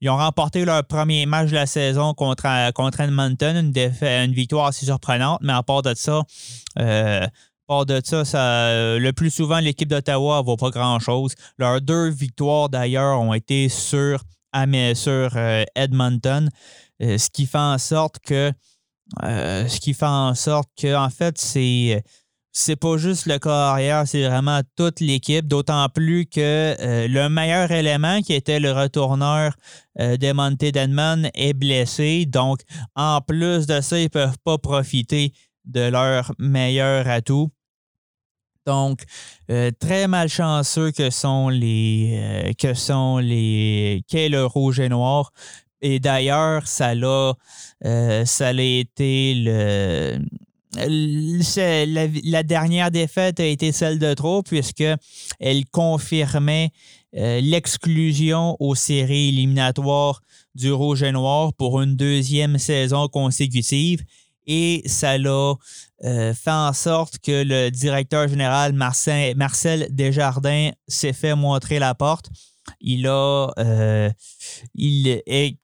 ils 0.00 0.08
ont 0.08 0.16
remporté 0.16 0.64
leur 0.64 0.84
premier 0.84 1.26
match 1.26 1.50
de 1.50 1.54
la 1.54 1.66
saison 1.66 2.14
contre, 2.14 2.72
contre 2.72 3.00
Edmonton, 3.00 3.56
une, 3.56 3.92
une 4.02 4.32
victoire 4.32 4.66
assez 4.66 4.86
surprenante, 4.86 5.40
mais 5.42 5.52
à 5.52 5.62
part 5.62 5.82
de 5.82 5.94
ça, 5.94 6.22
euh, 6.78 7.26
part 7.66 7.86
de 7.86 8.00
ça, 8.04 8.24
euh, 8.36 8.98
le 8.98 9.12
plus 9.12 9.30
souvent, 9.30 9.58
l'équipe 9.58 9.88
d'Ottawa 9.88 10.40
ne 10.40 10.44
vaut 10.44 10.56
pas 10.56 10.70
grand-chose. 10.70 11.34
Leurs 11.58 11.80
deux 11.80 12.08
victoires, 12.08 12.68
d'ailleurs, 12.68 13.20
ont 13.20 13.34
été 13.34 13.68
sur, 13.68 14.20
euh, 14.54 15.64
Edmonton, 15.74 16.48
euh, 17.02 17.18
ce 17.18 17.30
qui 17.30 17.46
fait 17.46 17.58
en 17.58 17.78
sorte 17.78 18.18
que 18.20 18.52
ce 19.20 19.80
qui 19.80 19.92
fait 19.94 20.06
en 20.06 20.34
sorte 20.34 20.68
que, 20.80 20.94
en 20.96 21.10
fait, 21.10 21.38
c'est 21.38 22.02
c'est 22.56 22.76
pas 22.76 22.96
juste 22.96 23.26
le 23.26 23.38
carrière, 23.38 24.06
c'est 24.06 24.26
vraiment 24.26 24.60
toute 24.76 25.00
l'équipe, 25.00 25.46
d'autant 25.46 25.88
plus 25.88 26.24
que 26.24 26.76
le 26.78 27.28
meilleur 27.28 27.70
élément 27.72 28.22
qui 28.22 28.32
était 28.32 28.60
le 28.60 28.72
retourneur 28.72 29.54
de 29.98 30.32
Monte 30.32 30.72
Denman 30.72 31.30
est 31.34 31.52
blessé. 31.52 32.26
Donc, 32.26 32.60
en 32.94 33.20
plus 33.20 33.66
de 33.66 33.80
ça, 33.80 33.98
ils 33.98 34.08
peuvent 34.08 34.38
pas 34.44 34.56
profiter 34.56 35.32
de 35.64 35.88
leur 35.88 36.32
meilleur 36.38 37.08
atout. 37.08 37.50
Donc, 38.66 39.02
euh, 39.50 39.70
très 39.78 40.08
malchanceux 40.08 40.90
que 40.90 41.10
sont 41.10 41.48
les 41.48 42.18
euh, 42.18 42.52
que 42.54 44.00
qu'est 44.08 44.28
le 44.28 44.46
rouge 44.46 44.80
et 44.80 44.88
noir. 44.88 45.32
Et 45.82 46.00
d'ailleurs, 46.00 46.66
ça 46.66 46.94
l'a 46.94 47.34
euh, 47.84 48.24
ça 48.24 48.48
a 48.48 48.52
été 48.52 49.34
le 49.36 50.18
la, 50.76 52.42
dernière 52.42 52.90
défaite 52.90 53.38
a 53.38 53.44
été 53.44 53.70
celle 53.70 54.00
de 54.00 54.12
trop 54.12 54.42
puisque 54.42 54.82
elle 55.38 55.66
confirmait 55.66 56.70
l'exclusion 57.12 58.56
aux 58.58 58.74
séries 58.74 59.28
éliminatoires 59.28 60.20
du 60.56 60.72
Rouge 60.72 61.04
et 61.04 61.12
Noir 61.12 61.52
pour 61.54 61.80
une 61.80 61.94
deuxième 61.94 62.58
saison 62.58 63.06
consécutive 63.06 64.02
et 64.46 64.82
ça 64.86 65.18
l'a 65.18 65.54
euh, 66.04 66.34
fait 66.34 66.50
en 66.50 66.72
sorte 66.72 67.18
que 67.18 67.44
le 67.44 67.70
directeur 67.70 68.28
général 68.28 68.72
Marcel, 68.72 69.36
Desjardins 69.90 70.70
s'est 70.86 71.12
fait 71.12 71.34
montrer 71.34 71.78
la 71.78 71.94
porte. 71.94 72.30
Il 72.80 73.06
a 73.06 73.50
euh, 73.58 74.10
il 74.74 75.08
est 75.08 75.58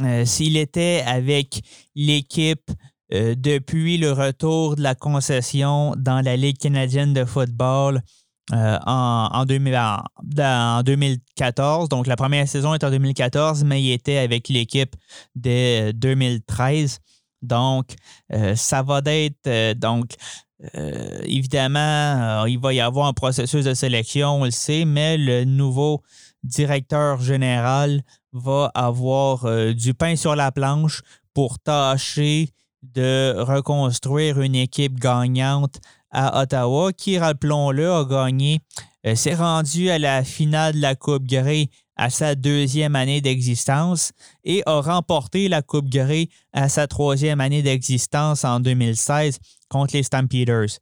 euh, 0.00 0.24
s'il 0.24 0.56
était 0.56 1.02
avec 1.06 1.62
l'équipe 1.94 2.70
depuis 3.12 3.98
le 3.98 4.12
retour 4.12 4.76
de 4.76 4.82
la 4.82 4.94
concession 4.94 5.94
dans 5.96 6.20
la 6.20 6.36
Ligue 6.36 6.58
canadienne 6.58 7.12
de 7.12 7.24
football 7.24 8.02
en, 8.52 9.28
en, 9.32 9.44
2014. 9.44 11.88
Donc, 11.88 12.06
la 12.06 12.14
première 12.14 12.46
saison 12.46 12.72
est 12.72 12.84
en 12.84 12.90
2014, 12.90 13.64
mais 13.64 13.82
il 13.82 13.90
était 13.90 14.18
avec 14.18 14.48
l'équipe 14.48 14.94
de 15.34 15.90
2013. 15.90 17.00
Donc, 17.42 17.94
euh, 18.32 18.54
ça 18.54 18.82
va 18.82 19.00
être 19.06 19.46
euh, 19.46 19.74
donc 19.74 20.14
euh, 20.74 21.20
évidemment, 21.24 22.44
il 22.44 22.58
va 22.58 22.74
y 22.74 22.80
avoir 22.80 23.06
un 23.06 23.14
processus 23.14 23.64
de 23.64 23.72
sélection, 23.72 24.42
on 24.42 24.44
le 24.44 24.50
sait, 24.50 24.84
mais 24.84 25.16
le 25.16 25.44
nouveau 25.44 26.02
directeur 26.44 27.20
général 27.20 28.02
va 28.32 28.70
avoir 28.74 29.46
du 29.74 29.94
pain 29.94 30.16
sur 30.16 30.36
la 30.36 30.52
planche 30.52 31.00
pour 31.32 31.58
tâcher 31.58 32.50
de 32.82 33.34
reconstruire 33.38 34.40
une 34.42 34.54
équipe 34.54 35.00
gagnante 35.00 35.80
à 36.10 36.42
Ottawa, 36.42 36.92
qui, 36.92 37.18
rappelons-le, 37.18 37.90
a 37.90 38.04
gagné, 38.04 38.60
s'est 39.14 39.34
rendu 39.34 39.88
à 39.88 39.98
la 39.98 40.24
finale 40.24 40.74
de 40.74 40.80
la 40.80 40.94
Coupe 40.94 41.24
Grey 41.24 41.70
à 42.00 42.08
sa 42.08 42.34
deuxième 42.34 42.96
année 42.96 43.20
d'existence 43.20 44.12
et 44.42 44.62
a 44.64 44.80
remporté 44.80 45.50
la 45.50 45.60
Coupe 45.60 45.90
Grey 45.90 46.28
à 46.54 46.70
sa 46.70 46.86
troisième 46.86 47.42
année 47.42 47.62
d'existence 47.62 48.42
en 48.42 48.58
2016 48.58 49.38
contre 49.68 49.94
les 49.94 50.02
Stampeders. 50.02 50.78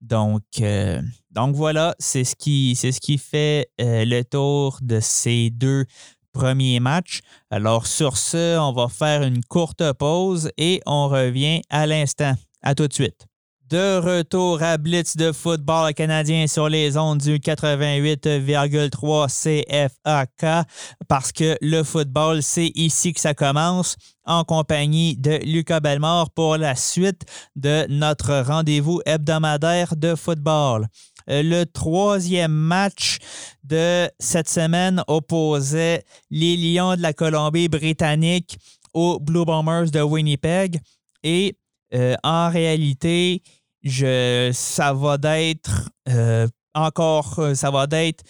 Donc, 0.00 0.42
euh, 0.62 1.02
donc 1.30 1.54
voilà, 1.56 1.94
c'est 1.98 2.24
ce 2.24 2.34
qui, 2.34 2.74
c'est 2.74 2.90
ce 2.90 3.00
qui 3.00 3.18
fait 3.18 3.68
euh, 3.82 4.06
le 4.06 4.24
tour 4.24 4.78
de 4.80 4.98
ces 5.00 5.50
deux 5.50 5.84
premiers 6.32 6.80
matchs. 6.80 7.20
Alors 7.50 7.86
sur 7.86 8.16
ce, 8.16 8.58
on 8.58 8.72
va 8.72 8.88
faire 8.88 9.24
une 9.24 9.44
courte 9.44 9.92
pause 9.92 10.50
et 10.56 10.80
on 10.86 11.06
revient 11.08 11.60
à 11.68 11.86
l'instant. 11.86 12.32
À 12.62 12.74
tout 12.74 12.88
de 12.88 12.94
suite. 12.94 13.26
De 13.72 13.96
retour 13.96 14.62
à 14.62 14.76
Blitz 14.76 15.16
de 15.16 15.32
football 15.32 15.94
canadien 15.94 16.46
sur 16.46 16.68
les 16.68 16.98
ondes 16.98 17.22
du 17.22 17.38
88,3 17.38 19.30
CFAK 19.32 20.66
parce 21.08 21.32
que 21.32 21.56
le 21.62 21.82
football, 21.82 22.42
c'est 22.42 22.70
ici 22.74 23.14
que 23.14 23.20
ça 23.20 23.32
commence 23.32 23.96
en 24.26 24.44
compagnie 24.44 25.16
de 25.16 25.40
Lucas 25.46 25.80
Belmore 25.80 26.32
pour 26.32 26.58
la 26.58 26.74
suite 26.74 27.22
de 27.56 27.86
notre 27.88 28.42
rendez-vous 28.42 29.00
hebdomadaire 29.06 29.96
de 29.96 30.16
football. 30.16 30.86
Euh, 31.30 31.42
le 31.42 31.64
troisième 31.64 32.52
match 32.52 33.20
de 33.64 34.06
cette 34.18 34.50
semaine 34.50 35.02
opposait 35.06 36.04
les 36.30 36.58
Lions 36.58 36.94
de 36.94 37.00
la 37.00 37.14
Colombie-Britannique 37.14 38.58
aux 38.92 39.18
Blue 39.18 39.46
Bombers 39.46 39.90
de 39.90 40.02
Winnipeg 40.02 40.78
et 41.22 41.56
euh, 41.94 42.16
en 42.22 42.50
réalité, 42.50 43.42
je, 43.82 44.50
ça 44.52 44.92
va 44.92 45.18
d'être 45.18 45.90
euh, 46.08 46.46
encore, 46.74 47.40
ça 47.54 47.70
va 47.70 47.86
être 47.90 48.24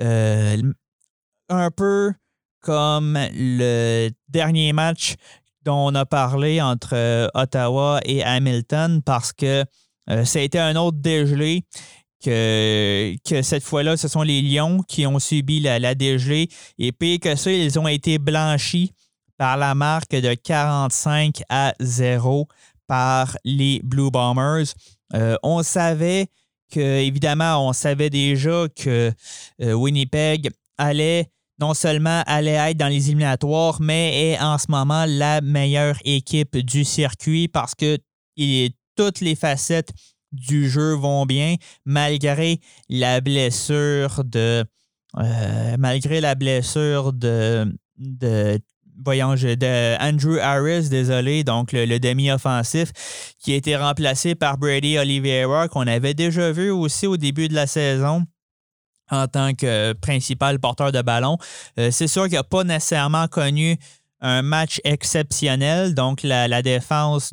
un 0.00 1.70
peu 1.70 2.12
comme 2.60 3.18
le 3.32 4.10
dernier 4.28 4.72
match 4.72 5.14
dont 5.64 5.88
on 5.88 5.94
a 5.94 6.06
parlé 6.06 6.60
entre 6.60 7.28
Ottawa 7.34 8.00
et 8.04 8.22
Hamilton 8.22 9.02
parce 9.02 9.32
que 9.32 9.64
ça 10.24 10.38
a 10.38 10.42
été 10.42 10.58
un 10.58 10.76
autre 10.76 10.98
dégelé 10.98 11.64
que, 12.22 13.42
cette 13.42 13.62
fois-là, 13.62 13.96
ce 13.96 14.08
sont 14.08 14.22
les 14.22 14.42
Lions 14.42 14.82
qui 14.82 15.06
ont 15.06 15.18
subi 15.18 15.60
la, 15.60 15.94
dégelée. 15.94 16.48
Et 16.78 16.92
pire 16.92 17.20
que 17.20 17.36
ça, 17.36 17.52
ils 17.52 17.78
ont 17.78 17.88
été 17.88 18.18
blanchis 18.18 18.92
par 19.36 19.56
la 19.56 19.74
marque 19.74 20.10
de 20.10 20.34
45 20.34 21.42
à 21.48 21.74
0 21.80 22.48
par 22.86 23.36
les 23.44 23.80
Blue 23.84 24.10
Bombers. 24.10 24.66
Euh, 25.14 25.36
on 25.42 25.62
savait 25.62 26.26
que, 26.70 26.80
évidemment, 26.80 27.66
on 27.66 27.72
savait 27.72 28.10
déjà 28.10 28.66
que 28.74 29.12
euh, 29.62 29.72
Winnipeg 29.72 30.50
allait 30.76 31.30
non 31.60 31.74
seulement 31.74 32.22
allait 32.26 32.52
être 32.52 32.76
dans 32.76 32.88
les 32.88 33.08
éliminatoires, 33.08 33.80
mais 33.80 34.30
est 34.30 34.38
en 34.40 34.58
ce 34.58 34.66
moment 34.68 35.04
la 35.08 35.40
meilleure 35.40 35.96
équipe 36.04 36.56
du 36.56 36.84
circuit 36.84 37.48
parce 37.48 37.74
que 37.74 37.98
toutes 38.96 39.20
les 39.20 39.34
facettes 39.34 39.90
du 40.30 40.68
jeu 40.68 40.92
vont 40.92 41.26
bien, 41.26 41.56
malgré 41.84 42.60
la 42.88 43.20
blessure 43.20 44.22
de. 44.24 44.64
Euh, 45.16 45.76
malgré 45.78 46.20
la 46.20 46.34
blessure 46.34 47.14
de, 47.14 47.74
de 47.96 48.60
voyons, 49.04 49.34
de 49.34 50.02
Andrew 50.02 50.38
Harris, 50.38 50.88
désolé, 50.88 51.44
donc 51.44 51.72
le, 51.72 51.98
demi-offensif, 51.98 52.90
qui 53.38 53.52
a 53.52 53.56
été 53.56 53.76
remplacé 53.76 54.34
par 54.34 54.58
Brady 54.58 54.98
Oliveira, 54.98 55.68
qu'on 55.68 55.86
avait 55.86 56.14
déjà 56.14 56.52
vu 56.52 56.70
aussi 56.70 57.06
au 57.06 57.16
début 57.16 57.48
de 57.48 57.54
la 57.54 57.66
saison 57.66 58.24
en 59.10 59.26
tant 59.26 59.54
que 59.54 59.94
principal 59.94 60.58
porteur 60.58 60.92
de 60.92 61.00
ballon. 61.00 61.38
Euh, 61.78 61.90
c'est 61.90 62.08
sûr 62.08 62.24
qu'il 62.24 62.34
n'a 62.34 62.44
pas 62.44 62.64
nécessairement 62.64 63.26
connu 63.26 63.78
un 64.20 64.42
match 64.42 64.80
exceptionnel. 64.84 65.94
Donc, 65.94 66.22
la, 66.22 66.62
défense 66.62 67.32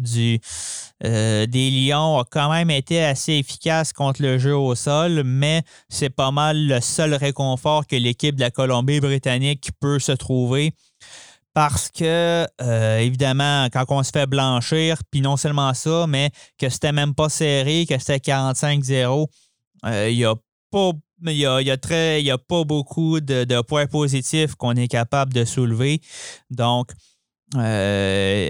euh, 1.03 1.45
des 1.45 1.71
Lions 1.71 2.19
a 2.19 2.25
quand 2.29 2.49
même 2.49 2.69
été 2.69 3.03
assez 3.03 3.33
efficace 3.33 3.91
contre 3.91 4.21
le 4.21 4.37
jeu 4.37 4.55
au 4.55 4.75
sol, 4.75 5.23
mais 5.25 5.63
c'est 5.89 6.09
pas 6.09 6.31
mal 6.31 6.67
le 6.67 6.79
seul 6.81 7.13
réconfort 7.13 7.87
que 7.87 7.95
l'équipe 7.95 8.35
de 8.35 8.41
la 8.41 8.51
Colombie-Britannique 8.51 9.71
peut 9.79 9.99
se 9.99 10.11
trouver. 10.11 10.73
Parce 11.55 11.89
que, 11.89 12.45
euh, 12.61 12.99
évidemment, 12.99 13.67
quand 13.71 13.85
on 13.87 14.03
se 14.03 14.11
fait 14.11 14.27
blanchir, 14.27 14.97
puis 15.09 15.21
non 15.21 15.37
seulement 15.37 15.73
ça, 15.73 16.05
mais 16.05 16.29
que 16.59 16.69
c'était 16.69 16.91
même 16.91 17.15
pas 17.15 17.29
serré, 17.29 17.85
que 17.87 17.97
c'était 17.97 18.19
45-0, 18.19 19.27
euh, 19.85 20.09
il 20.09 20.17
n'y 20.17 20.25
a 20.25 20.35
pas 20.69 20.91
il 21.23 21.37
n'y 21.37 21.45
a, 21.45 21.61
y 21.61 22.31
a, 22.31 22.37
pas 22.37 22.63
beaucoup 22.65 23.21
de, 23.21 23.61
points 23.61 23.87
positifs 23.87 24.55
qu'on 24.55 24.73
est 24.73 24.89
capable 24.89 25.33
de 25.33 25.45
soulever. 25.45 26.01
Donc, 26.49 26.91
euh, 27.55 28.49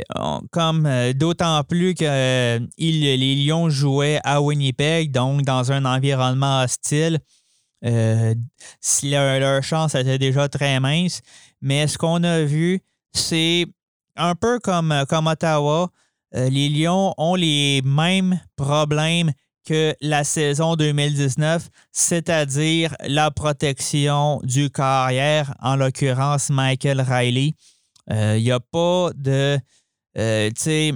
comme 0.52 0.86
euh, 0.86 1.14
d'autant 1.14 1.64
plus 1.64 1.94
que 1.94 2.06
euh, 2.06 2.60
les 2.78 3.36
Lions 3.36 3.70
jouaient 3.70 4.20
à 4.24 4.42
Winnipeg, 4.42 5.12
donc 5.12 5.44
dans 5.44 5.72
un 5.72 5.86
environnement 5.86 6.64
hostile, 6.64 7.20
leur, 7.84 9.64
chance 9.64 9.94
était 9.94 10.18
déjà 10.18 10.50
très 10.50 10.80
mince. 10.80 11.22
Mais 11.62 11.88
ce 11.88 11.98
qu'on 11.98 12.24
a 12.24 12.42
vu, 12.42 12.82
c'est 13.18 13.66
un 14.16 14.36
peu 14.36 14.60
comme, 14.60 15.06
comme 15.10 15.28
Ottawa. 15.28 15.90
les 16.34 16.70
Lions 16.70 17.14
ont 17.18 17.36
les 17.36 17.82
mêmes 17.84 18.40
problèmes 18.56 19.32
que 19.66 19.96
la 20.00 20.24
saison 20.24 20.76
2019, 20.76 21.70
c'est-à-dire 21.92 22.96
la 23.08 23.32
protection 23.32 24.40
du 24.44 24.70
carrière, 24.70 25.54
en 25.60 25.76
l'occurrence 25.76 26.50
Michael 26.50 27.02
Riley. 27.02 27.56
Il 28.08 28.16
euh, 28.16 28.40
n'y 28.40 28.52
a 28.52 28.60
pas 28.60 29.10
de. 29.16 29.60
Euh, 30.18 30.50
tu 30.50 30.62
sais. 30.62 30.94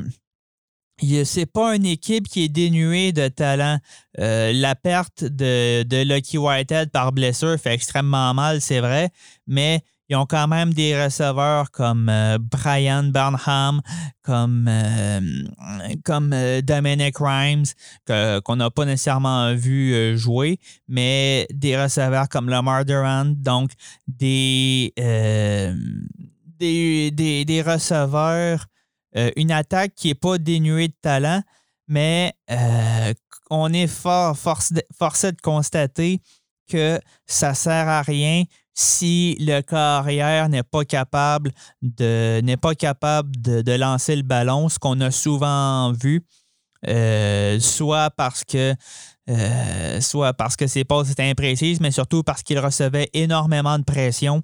C'est 1.23 1.45
pas 1.45 1.77
une 1.77 1.85
équipe 1.85 2.27
qui 2.27 2.43
est 2.43 2.49
dénuée 2.49 3.13
de 3.13 3.29
talent. 3.29 3.79
Euh, 4.19 4.51
la 4.51 4.75
perte 4.75 5.23
de, 5.23 5.83
de 5.83 6.03
Lucky 6.03 6.37
Whitehead 6.37 6.91
par 6.91 7.13
blessure 7.13 7.57
fait 7.57 7.73
extrêmement 7.73 8.33
mal, 8.33 8.59
c'est 8.59 8.81
vrai, 8.81 9.09
mais 9.47 9.81
ils 10.09 10.15
ont 10.15 10.25
quand 10.25 10.47
même 10.47 10.73
des 10.73 11.01
receveurs 11.01 11.69
comme 11.69 12.09
euh, 12.09 12.39
Brian 12.39 13.03
Burnham, 13.03 13.81
comme, 14.23 14.67
euh, 14.67 15.21
comme 16.03 16.33
euh, 16.33 16.61
Dominic 16.61 17.17
Rimes, 17.19 17.65
qu'on 18.07 18.55
n'a 18.55 18.71
pas 18.71 18.85
nécessairement 18.85 19.53
vu 19.53 20.17
jouer, 20.17 20.59
mais 20.87 21.45
des 21.53 21.79
receveurs 21.79 22.27
comme 22.27 22.49
Lamar 22.49 22.85
Durant, 22.85 23.25
donc 23.25 23.71
des, 24.07 24.91
des, 26.57 27.11
des, 27.45 27.61
receveurs, 27.61 28.65
une 29.35 29.51
attaque 29.51 29.93
qui 29.95 30.07
n'est 30.07 30.15
pas 30.15 30.39
dénuée 30.39 30.87
de 30.87 30.95
talent, 31.01 31.43
mais 31.87 32.33
on 33.51 33.71
est 33.73 33.87
forcé 33.87 34.73
de 35.31 35.41
constater 35.41 36.19
que 36.69 36.99
ça 37.25 37.53
sert 37.53 37.87
à 37.87 38.01
rien 38.01 38.43
si 38.73 39.35
le 39.41 39.59
carrière 39.59 40.47
n'est 40.47 40.63
pas 40.63 40.85
capable 40.85 41.51
de 41.81 42.39
n'est 42.41 42.57
pas 42.57 42.75
capable 42.75 43.29
de, 43.41 43.71
lancer 43.73 44.15
le 44.15 44.21
ballon, 44.21 44.69
ce 44.69 44.79
qu'on 44.79 45.01
a 45.01 45.11
souvent 45.11 45.91
vu, 45.91 46.23
euh, 46.87 47.59
soit 47.59 48.09
parce 48.11 48.45
que 48.45 48.73
euh, 49.29 50.01
soit 50.01 50.33
parce 50.33 50.55
que 50.55 50.65
ses 50.65 50.85
passes 50.85 51.11
étaient 51.11 51.29
imprécises, 51.29 51.81
mais 51.81 51.91
surtout 51.91 52.23
parce 52.23 52.41
qu'il 52.41 52.57
recevait 52.57 53.09
énormément 53.13 53.77
de 53.77 53.83
pression. 53.83 54.41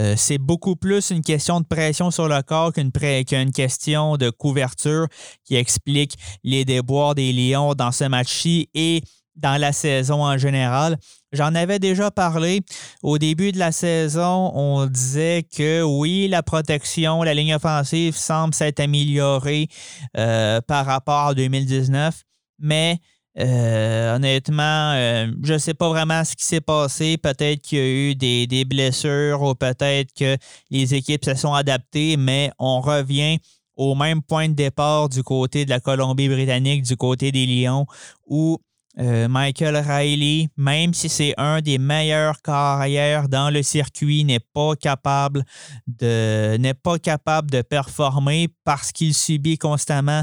Euh, 0.00 0.14
c'est 0.16 0.38
beaucoup 0.38 0.76
plus 0.76 1.10
une 1.10 1.22
question 1.22 1.60
de 1.60 1.66
pression 1.66 2.10
sur 2.10 2.26
le 2.26 2.42
corps 2.42 2.72
qu'une, 2.72 2.90
qu'une 2.90 3.52
question 3.52 4.16
de 4.16 4.30
couverture 4.30 5.06
qui 5.44 5.56
explique 5.56 6.14
les 6.42 6.64
déboires 6.64 7.14
des 7.14 7.32
Lions 7.32 7.74
dans 7.74 7.92
ce 7.92 8.04
match-ci 8.04 8.70
et 8.74 9.02
dans 9.36 9.60
la 9.60 9.72
saison 9.72 10.24
en 10.24 10.38
général. 10.38 10.96
J'en 11.32 11.54
avais 11.54 11.78
déjà 11.78 12.10
parlé. 12.10 12.60
Au 13.02 13.18
début 13.18 13.52
de 13.52 13.58
la 13.58 13.72
saison, 13.72 14.52
on 14.54 14.86
disait 14.86 15.44
que 15.56 15.82
oui, 15.82 16.28
la 16.28 16.42
protection, 16.42 17.22
la 17.22 17.34
ligne 17.34 17.54
offensive 17.54 18.16
semble 18.16 18.54
s'être 18.54 18.80
améliorée 18.80 19.68
euh, 20.16 20.60
par 20.60 20.86
rapport 20.86 21.28
à 21.28 21.34
2019, 21.34 22.22
mais 22.60 22.98
euh, 23.36 24.14
honnêtement, 24.14 24.92
euh, 24.92 25.26
je 25.42 25.54
ne 25.54 25.58
sais 25.58 25.74
pas 25.74 25.88
vraiment 25.88 26.24
ce 26.24 26.36
qui 26.36 26.44
s'est 26.44 26.60
passé. 26.60 27.16
Peut-être 27.16 27.62
qu'il 27.62 27.78
y 27.78 27.80
a 27.80 27.84
eu 27.84 28.14
des, 28.14 28.46
des 28.46 28.64
blessures 28.64 29.42
ou 29.42 29.54
peut-être 29.56 30.12
que 30.14 30.36
les 30.70 30.94
équipes 30.94 31.24
se 31.24 31.34
sont 31.34 31.52
adaptées, 31.52 32.16
mais 32.16 32.52
on 32.60 32.80
revient 32.80 33.38
au 33.76 33.96
même 33.96 34.22
point 34.22 34.48
de 34.48 34.54
départ 34.54 35.08
du 35.08 35.24
côté 35.24 35.64
de 35.64 35.70
la 35.70 35.80
Colombie-Britannique, 35.80 36.82
du 36.82 36.96
côté 36.96 37.32
des 37.32 37.44
Lions, 37.44 37.86
où 38.26 38.58
euh, 39.00 39.26
Michael 39.26 39.76
Riley, 39.76 40.48
même 40.56 40.94
si 40.94 41.08
c'est 41.08 41.34
un 41.36 41.60
des 41.60 41.78
meilleurs 41.78 42.40
carrières 42.42 43.28
dans 43.28 43.50
le 43.50 43.62
circuit, 43.64 44.24
n'est 44.24 44.38
pas 44.38 44.76
capable 44.76 45.44
de 45.88 46.56
n'est 46.58 46.74
pas 46.74 46.98
capable 47.00 47.50
de 47.50 47.62
performer 47.62 48.48
parce 48.62 48.92
qu'il 48.92 49.12
subit 49.12 49.58
constamment, 49.58 50.22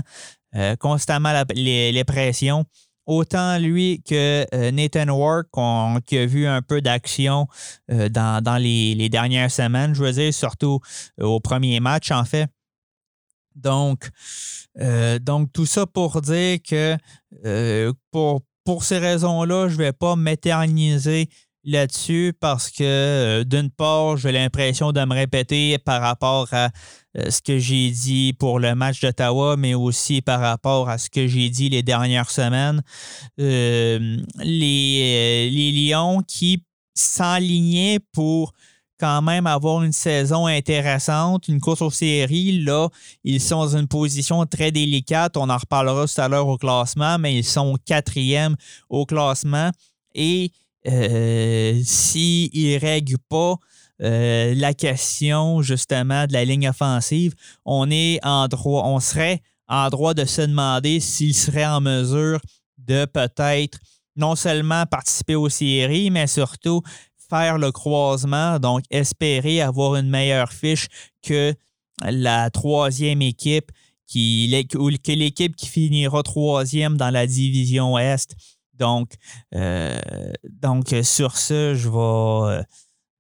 euh, 0.56 0.78
constamment 0.78 1.34
les, 1.54 2.04
pressions. 2.06 2.66
Autant 3.06 3.58
lui 3.58 4.02
que 4.08 4.46
euh, 4.54 4.72
Nathan 4.72 5.10
Ward, 5.10 5.48
qui 6.06 6.18
a 6.18 6.26
vu 6.26 6.48
un 6.48 6.62
peu 6.62 6.82
d'action 6.82 7.48
dans, 7.90 8.62
les, 8.62 9.10
dernières 9.10 9.52
semaines, 9.52 9.94
je 9.94 10.04
veux 10.04 10.14
dire, 10.14 10.34
surtout 10.34 10.80
au 11.20 11.42
premier 11.42 11.82
match, 11.82 12.12
en 12.12 12.24
fait. 12.24 12.48
Donc, 13.54 14.10
donc 15.22 15.52
tout 15.52 15.66
ça 15.66 15.86
pour 15.86 16.22
dire 16.22 16.60
que 16.64 16.96
pour, 18.12 18.44
pour 18.64 18.84
ces 18.84 18.98
raisons-là, 18.98 19.68
je 19.68 19.74
ne 19.74 19.78
vais 19.80 19.94
pas 19.94 20.16
m'éterniser 20.16 21.30
là-dessus 21.64 22.34
parce 22.40 22.70
que, 22.70 22.84
euh, 22.84 23.44
d'une 23.44 23.70
part, 23.70 24.18
j'ai 24.18 24.32
l'impression 24.32 24.92
de 24.92 25.04
me 25.06 25.14
répéter 25.14 25.78
par 25.78 26.02
rapport 26.02 26.48
à 26.52 26.70
euh, 27.18 27.30
ce 27.30 27.42
que 27.42 27.60
j'ai 27.60 27.92
dit 27.92 28.34
pour 28.34 28.60
le 28.60 28.74
match 28.74 29.02
d'Ottawa, 29.02 29.58
mais 29.58 29.74
aussi 29.74 30.22
par 30.22 30.40
rapport 30.40 30.90
à 30.90 30.98
ce 30.98 31.10
que 31.10 31.28
j'ai 31.28 31.50
dit 31.50 31.70
les 31.70 31.84
dernières 31.84 32.30
semaines. 32.30 32.82
Euh, 33.40 34.18
les, 34.40 35.72
Lions 35.72 36.22
qui 36.28 36.64
s'enlignaient 36.96 38.00
pour 38.12 38.54
quand 39.02 39.24
même 39.24 39.48
avoir 39.48 39.82
une 39.82 39.92
saison 39.92 40.46
intéressante, 40.46 41.48
une 41.48 41.60
course 41.60 41.82
aux 41.82 41.90
séries. 41.90 42.62
Là, 42.62 42.88
ils 43.24 43.42
sont 43.42 43.58
dans 43.58 43.76
une 43.76 43.88
position 43.88 44.46
très 44.46 44.72
délicate. 44.72 45.38
On 45.38 45.50
en 45.50 45.58
reparlera 45.58 46.06
tout 46.06 46.22
à 46.22 46.28
l'heure 46.28 46.48
au 46.48 46.58
classement, 46.58 47.18
mais 47.18 47.36
ils 47.36 47.44
sont 47.44 47.76
quatrième 47.84 48.56
au 48.90 49.08
classement. 49.08 49.72
Et 50.14 50.52
euh, 50.88 51.82
s'ils 51.84 52.52
ne 52.54 52.80
règlent 52.80 53.18
pas 53.28 53.56
euh, 54.04 54.54
la 54.56 54.76
question 54.76 55.64
justement 55.64 56.28
de 56.28 56.34
la 56.34 56.46
ligne 56.46 56.70
offensive, 56.70 57.34
on 57.66 57.90
est 57.90 58.20
en 58.24 58.48
droit, 58.48 58.84
on 58.86 59.00
serait 59.00 59.42
en 59.68 59.90
droit 59.90 60.14
de 60.14 60.26
se 60.26 60.42
demander 60.42 61.00
s'ils 61.00 61.36
seraient 61.36 61.66
en 61.66 61.82
mesure 61.82 62.40
de 62.78 63.06
peut-être 63.06 63.80
non 64.16 64.36
seulement 64.36 64.86
participer 64.86 65.36
aux 65.36 65.50
séries, 65.50 66.12
mais 66.12 66.28
surtout 66.28 66.84
faire 67.32 67.58
le 67.58 67.72
croisement, 67.72 68.60
donc 68.60 68.84
espérer 68.90 69.62
avoir 69.62 69.96
une 69.96 70.10
meilleure 70.10 70.52
fiche 70.52 70.88
que 71.22 71.54
la 72.04 72.50
troisième 72.50 73.22
équipe, 73.22 73.72
qui, 74.06 74.68
ou 74.76 74.90
que 74.90 75.12
l'équipe 75.14 75.56
qui 75.56 75.68
finira 75.68 76.22
troisième 76.24 76.98
dans 76.98 77.10
la 77.10 77.26
division 77.26 77.98
Est. 77.98 78.36
Donc, 78.78 79.14
euh, 79.56 79.98
donc 80.50 80.94
sur 81.04 81.38
ce, 81.38 81.76
je 81.76 81.90
vais. 81.90 82.64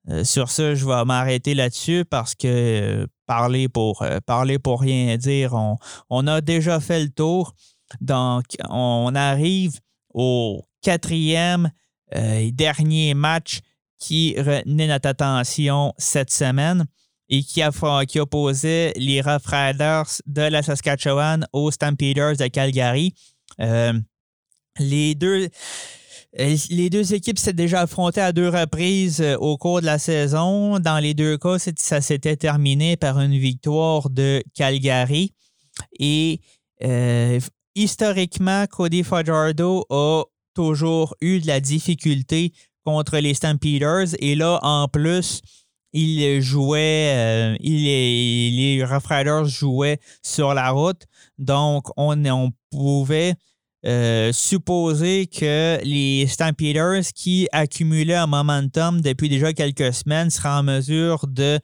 Euh, 0.09 0.23
sur 0.23 0.49
ce, 0.49 0.73
je 0.73 0.85
vais 0.85 1.05
m'arrêter 1.05 1.53
là-dessus 1.53 2.05
parce 2.09 2.33
que 2.33 2.47
euh, 2.47 3.07
parler, 3.27 3.69
pour, 3.69 4.03
parler 4.25 4.57
pour 4.57 4.81
rien 4.81 5.15
dire, 5.15 5.53
on, 5.53 5.77
on, 6.09 6.25
a 6.25 6.41
déjà 6.41 6.79
fait 6.79 7.03
le 7.03 7.09
tour. 7.09 7.53
Donc, 8.01 8.45
on 8.67 9.11
arrive 9.13 9.79
au 10.13 10.63
quatrième 10.81 11.71
et 12.13 12.51
dernier 12.51 13.13
match 13.13 13.61
qui 14.01 14.33
retenait 14.35 14.87
notre 14.87 15.07
attention 15.09 15.93
cette 15.97 16.31
semaine 16.31 16.85
et 17.29 17.43
qui, 17.43 17.61
qui 18.07 18.19
opposait 18.19 18.93
les 18.97 19.21
Rough 19.21 19.45
Riders 19.45 20.21
de 20.25 20.41
la 20.41 20.63
Saskatchewan 20.63 21.45
aux 21.53 21.69
Stampeders 21.69 22.35
de 22.35 22.47
Calgary. 22.47 23.13
Euh, 23.61 23.93
les 24.79 25.15
deux. 25.15 25.47
Euh, 26.39 26.55
les 26.69 26.89
deux 26.89 27.13
équipes 27.13 27.37
s'étaient 27.37 27.53
déjà 27.53 27.81
affrontées 27.81 28.21
à 28.21 28.31
deux 28.31 28.47
reprises 28.47 29.21
euh, 29.21 29.35
au 29.37 29.57
cours 29.57 29.81
de 29.81 29.85
la 29.85 29.99
saison. 29.99 30.79
Dans 30.79 30.97
les 30.97 31.13
deux 31.13 31.37
cas, 31.37 31.57
ça 31.75 32.01
s'était 32.01 32.37
terminé 32.37 32.97
par 32.97 33.19
une 33.19 33.37
victoire 33.37 34.09
de 34.09 34.41
Calgary. 34.55 35.33
Et 35.99 36.41
historiquement, 37.75 38.65
Cody 38.65 39.03
Fajardo 39.03 39.85
a 39.89 40.23
toujours 40.55 41.15
eu 41.21 41.39
de 41.39 41.47
la 41.47 41.59
difficulté 41.59 42.53
contre 42.83 43.17
les 43.17 43.33
Stampeders. 43.33 44.15
Et 44.19 44.35
là, 44.35 44.59
en 44.61 44.87
plus, 44.87 45.41
il 45.93 46.41
jouait, 46.41 47.13
euh, 47.15 47.57
il, 47.59 47.83
les 48.55 48.83
Rough 48.83 49.47
jouaient 49.47 49.99
sur 50.23 50.53
la 50.53 50.69
route. 50.71 51.03
Donc, 51.37 51.87
on, 51.97 52.23
on 52.25 52.51
pouvait 52.71 53.35
euh, 53.85 54.31
supposer 54.31 55.27
que 55.27 55.79
les 55.83 56.27
Stampeders, 56.27 57.01
qui 57.13 57.47
accumulaient 57.51 58.15
un 58.15 58.27
momentum 58.27 59.01
depuis 59.01 59.27
déjà 59.27 59.53
quelques 59.53 59.93
semaines, 59.93 60.29
seraient 60.29 60.49
en 60.49 60.63
mesure 60.63 61.27
de 61.27 61.59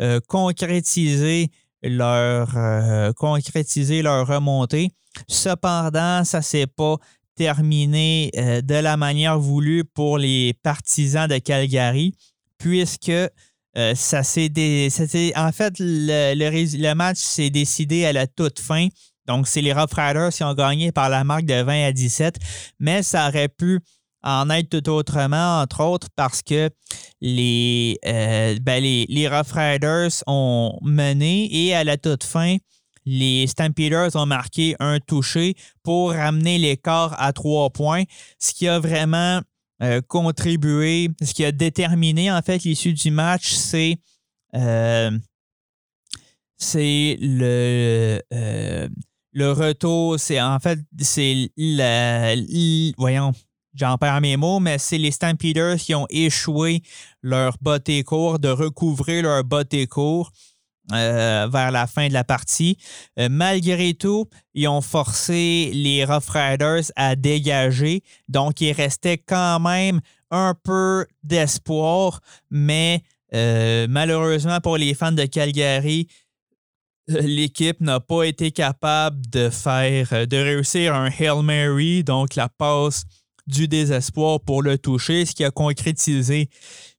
euh, 0.00 0.20
concrétiser 0.28 1.50
leur 1.84 3.14
concrétiser 3.14 4.02
leur 4.02 4.28
remontée. 4.28 4.92
Cependant, 5.26 6.22
ça 6.22 6.38
ne 6.38 6.42
s'est 6.42 6.68
pas 6.68 6.96
terminé 7.36 8.30
de 8.34 8.74
la 8.74 8.96
manière 8.96 9.38
voulue 9.38 9.84
pour 9.84 10.18
les 10.18 10.54
partisans 10.62 11.28
de 11.28 11.38
Calgary, 11.38 12.14
puisque 12.58 13.12
euh, 13.78 13.94
ça 13.94 14.22
s'est 14.22 14.52
en 15.34 15.52
fait, 15.52 15.74
le, 15.78 16.34
le, 16.34 16.94
match 16.94 17.18
s'est 17.18 17.50
décidé 17.50 18.04
à 18.04 18.12
la 18.12 18.26
toute 18.26 18.60
fin. 18.60 18.88
Donc, 19.26 19.48
c'est 19.48 19.62
les 19.62 19.72
Rough 19.72 19.94
Riders 19.94 20.30
qui 20.30 20.44
ont 20.44 20.52
gagné 20.52 20.92
par 20.92 21.08
la 21.08 21.24
marque 21.24 21.46
de 21.46 21.62
20 21.62 21.86
à 21.86 21.92
17, 21.92 22.36
mais 22.80 23.02
ça 23.02 23.28
aurait 23.28 23.48
pu 23.48 23.80
en 24.22 24.50
être 24.50 24.68
tout 24.68 24.90
autrement, 24.90 25.62
entre 25.62 25.82
autres 25.82 26.08
parce 26.14 26.42
que 26.42 26.70
les, 27.20 27.98
euh, 28.04 28.56
ben, 28.60 28.82
les, 28.82 29.06
les, 29.08 29.28
Rough 29.28 29.52
Riders 29.52 30.22
ont 30.26 30.78
mené 30.82 31.48
et 31.50 31.74
à 31.74 31.82
la 31.82 31.96
toute 31.96 32.24
fin, 32.24 32.56
les 33.04 33.46
Stampeders 33.46 34.14
ont 34.14 34.26
marqué 34.26 34.76
un 34.78 35.00
touché 35.00 35.54
pour 35.82 36.12
ramener 36.12 36.58
l'écart 36.58 37.14
à 37.20 37.32
trois 37.32 37.70
points, 37.70 38.04
ce 38.38 38.54
qui 38.54 38.68
a 38.68 38.78
vraiment 38.78 39.40
euh, 39.82 40.00
contribué, 40.06 41.08
ce 41.22 41.34
qui 41.34 41.44
a 41.44 41.52
déterminé 41.52 42.30
en 42.30 42.40
fait 42.42 42.62
l'issue 42.62 42.92
du 42.92 43.10
match, 43.10 43.52
c'est 43.52 43.96
euh, 44.54 45.10
le 46.74 48.20
euh, 48.32 48.88
le 49.32 49.52
retour, 49.52 50.20
c'est 50.20 50.40
en 50.40 50.60
fait 50.60 50.78
c'est 51.00 51.50
la, 51.56 52.34
voyons, 52.98 53.32
j'en 53.74 53.96
perds 53.98 54.20
mes 54.20 54.36
mots, 54.36 54.60
mais 54.60 54.78
c'est 54.78 54.98
les 54.98 55.10
Stampeders 55.10 55.78
qui 55.78 55.94
ont 55.94 56.06
échoué 56.10 56.82
leur 57.22 57.56
botté 57.60 58.04
court, 58.04 58.38
de 58.38 58.48
recouvrir 58.48 59.22
leur 59.22 59.42
botté 59.42 59.86
court. 59.86 60.30
Euh, 60.90 61.48
vers 61.50 61.70
la 61.70 61.86
fin 61.86 62.08
de 62.08 62.12
la 62.12 62.24
partie. 62.24 62.76
Euh, 63.16 63.28
malgré 63.30 63.94
tout, 63.94 64.26
ils 64.52 64.66
ont 64.66 64.80
forcé 64.80 65.70
les 65.72 66.04
Rough 66.04 66.28
Riders 66.28 66.90
à 66.96 67.14
dégager. 67.14 68.02
Donc, 68.28 68.60
il 68.60 68.72
restait 68.72 69.16
quand 69.16 69.60
même 69.60 70.00
un 70.32 70.54
peu 70.60 71.06
d'espoir, 71.22 72.20
mais 72.50 73.04
euh, 73.32 73.86
malheureusement 73.88 74.60
pour 74.60 74.76
les 74.76 74.92
fans 74.94 75.12
de 75.12 75.24
Calgary, 75.24 76.08
l'équipe 77.06 77.80
n'a 77.80 78.00
pas 78.00 78.24
été 78.24 78.50
capable 78.50 79.24
de 79.30 79.50
faire, 79.50 80.26
de 80.26 80.36
réussir 80.36 80.96
un 80.96 81.10
Hail 81.10 81.42
Mary, 81.44 82.02
donc 82.02 82.34
la 82.34 82.48
passe 82.48 83.04
du 83.46 83.68
désespoir 83.68 84.40
pour 84.40 84.62
le 84.62 84.78
toucher, 84.78 85.26
ce 85.26 85.34
qui 85.34 85.44
a 85.44 85.52
concrétisé 85.52 86.48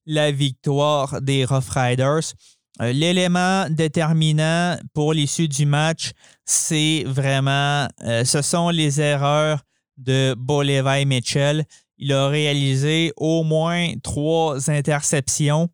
la 0.06 0.32
victoire 0.32 1.22
des 1.22 1.46
Rough 1.46 1.69
Riders. 1.69 2.34
Euh, 2.82 2.92
l'élément 2.92 3.70
déterminant 3.70 4.78
pour 4.94 5.14
l'issue 5.14 5.48
du 5.48 5.66
match, 5.66 6.12
c'est 6.44 7.04
vraiment, 7.06 7.88
euh, 8.04 8.26
ce 8.26 8.42
sont 8.42 8.70
les 8.70 9.00
erreurs 9.00 9.62
de 9.98 10.34
Bolevay 10.38 11.06
Mitchell. 11.06 11.66
Il 11.98 12.12
a 12.14 12.28
réalisé 12.28 13.14
au 13.16 13.44
moins 13.44 13.94
trois 14.02 14.72
interceptions 14.72 15.70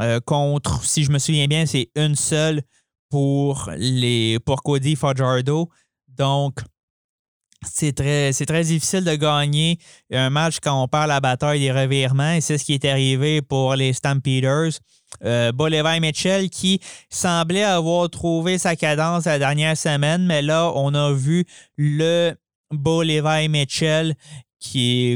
euh, 0.00 0.20
contre, 0.20 0.84
si 0.84 1.04
je 1.04 1.10
me 1.10 1.18
souviens 1.18 1.46
bien, 1.46 1.64
c'est 1.64 1.88
une 1.96 2.14
seule 2.14 2.62
pour, 3.08 3.70
les, 3.78 4.38
pour 4.44 4.62
Cody 4.62 4.96
Fajardo. 4.96 5.70
Donc, 6.08 6.60
c'est 7.66 7.92
très, 7.92 8.32
très 8.32 8.64
difficile 8.64 9.04
de 9.04 9.14
gagner 9.14 9.78
un 10.12 10.28
match 10.28 10.58
quand 10.62 10.82
on 10.82 10.88
perd 10.88 11.08
la 11.08 11.20
bataille 11.20 11.60
des 11.60 11.72
revirements 11.72 12.32
et 12.32 12.40
c'est 12.40 12.58
ce 12.58 12.64
qui 12.64 12.74
est 12.74 12.84
arrivé 12.84 13.40
pour 13.40 13.74
les 13.74 13.94
Stampeders. 13.94 14.72
Euh, 15.24 15.52
Mitchell 16.00 16.50
qui 16.50 16.80
semblait 17.08 17.62
avoir 17.62 18.10
trouvé 18.10 18.58
sa 18.58 18.76
cadence 18.76 19.26
la 19.26 19.38
dernière 19.38 19.76
semaine, 19.76 20.26
mais 20.26 20.42
là, 20.42 20.72
on 20.74 20.94
a 20.94 21.12
vu 21.12 21.44
le 21.76 22.34
Bolivar 22.70 23.48
Mitchell 23.48 24.14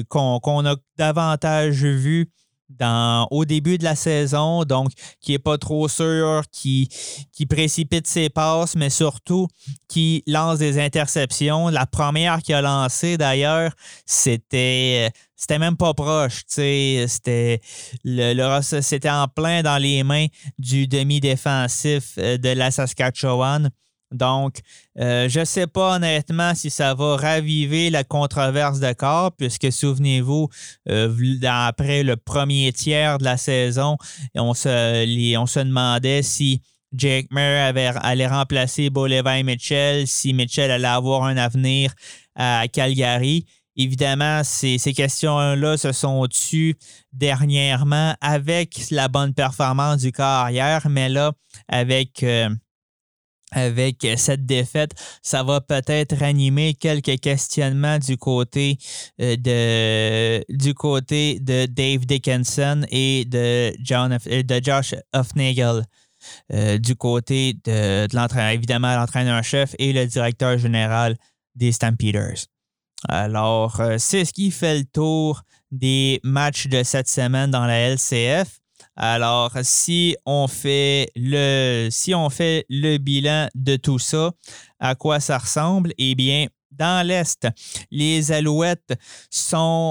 qu'on 0.09 0.67
a 0.67 0.77
davantage 0.97 1.85
vu 1.85 2.31
au 3.31 3.45
début 3.45 3.79
de 3.79 3.85
la 3.85 3.97
saison, 3.97 4.65
donc 4.65 4.91
qui 5.21 5.33
n'est 5.33 5.39
pas 5.39 5.59
trop 5.59 5.89
sûr, 5.89 6.43
qui, 6.53 6.89
qui 7.33 7.47
précipite 7.47 8.07
ses 8.07 8.29
passes, 8.29 8.77
mais 8.77 8.91
surtout 8.91 9.49
qui 9.89 10.23
lance 10.27 10.59
des 10.59 10.79
interceptions. 10.79 11.69
La 11.69 11.87
première 11.87 12.43
qu'il 12.43 12.55
a 12.55 12.63
lancée, 12.63 13.17
d'ailleurs, 13.17 13.73
c'était 14.07 15.11
c'était 15.39 15.59
même 15.59 15.77
pas 15.77 15.95
proche. 15.95 16.43
C'était 16.47 17.61
le, 18.05 18.61
c'était 18.63 19.11
en 19.11 19.29
plein 19.29 19.63
dans 19.63 19.79
les 19.79 20.03
mains 20.03 20.27
du 20.59 20.89
demi-défensif 20.89 22.15
euh, 22.19 22.37
de 22.39 22.49
la 22.49 22.71
Saskatchewan. 22.71 23.71
Donc, 24.13 24.61
euh, 24.99 25.29
je 25.29 25.41
ne 25.41 25.45
sais 25.45 25.67
pas 25.67 25.97
honnêtement 25.97 26.55
si 26.55 26.71
ça 26.71 26.95
va 26.95 27.17
raviver 27.17 27.91
la 27.91 28.05
controverse 28.05 28.81
de 28.81 28.93
corps, 28.93 29.33
puisque 29.33 29.71
souvenez-vous, 29.71 30.49
euh, 30.89 31.15
après 31.47 32.03
le 32.03 32.17
premier 32.17 32.73
tiers 32.73 33.19
de 33.19 33.25
la 33.25 33.37
saison, 33.37 33.97
on 34.35 34.55
se, 34.55 35.37
on 35.37 35.47
se 35.47 35.61
demandait 35.61 36.23
si 36.23 36.63
Jake 36.93 37.27
Mayer 37.31 37.93
allait 38.03 38.27
remplacer 38.27 38.89
Bolivar 38.89 39.43
Mitchell, 39.45 40.07
si 40.07 40.33
Mitchell 40.33 40.71
allait 40.71 40.89
avoir 40.89 41.25
un 41.25 41.37
avenir 41.37 41.93
à 42.35 42.67
Calgary. 42.73 43.45
Évidemment, 43.77 44.43
ces, 44.43 44.79
questions-là 44.79 45.77
se 45.77 45.93
sont 45.93 46.27
tues 46.27 46.77
dernièrement 47.13 48.15
avec 48.21 48.91
la 48.91 49.07
bonne 49.07 49.35
performance 49.35 49.99
du 49.99 50.11
corps 50.11 50.27
arrière, 50.27 50.89
mais 50.89 51.09
là, 51.09 51.33
avec 51.69 52.25
euh, 52.25 52.49
avec 53.53 54.07
cette 54.17 54.45
défaite, 54.45 54.93
ça 55.23 55.43
va 55.43 55.61
peut-être 55.61 56.23
animer 56.23 56.75
quelques 56.75 57.19
questionnements 57.21 57.99
du 57.99 58.17
côté 58.17 58.79
euh, 59.21 59.37
de 59.37 60.45
du 60.55 60.75
côté 60.75 61.41
de 61.41 61.67
Dave 61.67 62.05
Dickinson 62.05 62.85
et 62.91 63.25
de 63.25 63.73
John 63.81 64.19
euh, 64.27 64.43
de 64.43 64.61
Josh 64.63 64.95
Hoffnagel. 65.15 65.85
Euh, 66.53 66.79
du 66.79 66.97
côté 66.97 67.55
de, 67.65 68.13
l'entraîneur, 68.13 68.51
évidemment 68.51 68.95
l'entraîneur-chef 68.97 69.77
et 69.79 69.93
le 69.93 70.05
directeur 70.05 70.59
général 70.59 71.17
des 71.55 71.71
Stampeders. 71.71 72.47
Alors, 73.09 73.81
c'est 73.99 74.25
ce 74.25 74.33
qui 74.33 74.51
fait 74.51 74.79
le 74.79 74.85
tour 74.85 75.43
des 75.71 76.19
matchs 76.25 76.67
de 76.67 76.83
cette 76.83 77.09
semaine 77.09 77.53
dans 77.53 77.67
la 77.67 77.91
LCF. 77.95 78.59
Alors, 79.01 79.53
si 79.63 80.17
on 80.27 80.49
fait 80.49 81.09
le, 81.15 82.97
bilan 82.99 83.49
de 83.55 83.77
tout 83.77 84.01
ça, 84.01 84.33
à 84.81 84.97
quoi 84.97 85.21
ça 85.21 85.39
ressemble? 85.39 85.93
Eh 85.99 86.17
bien, 86.17 86.49
Dans 86.73 87.07
l'Est, 87.07 87.47
les 87.93 88.33
Alouettes 88.33 88.93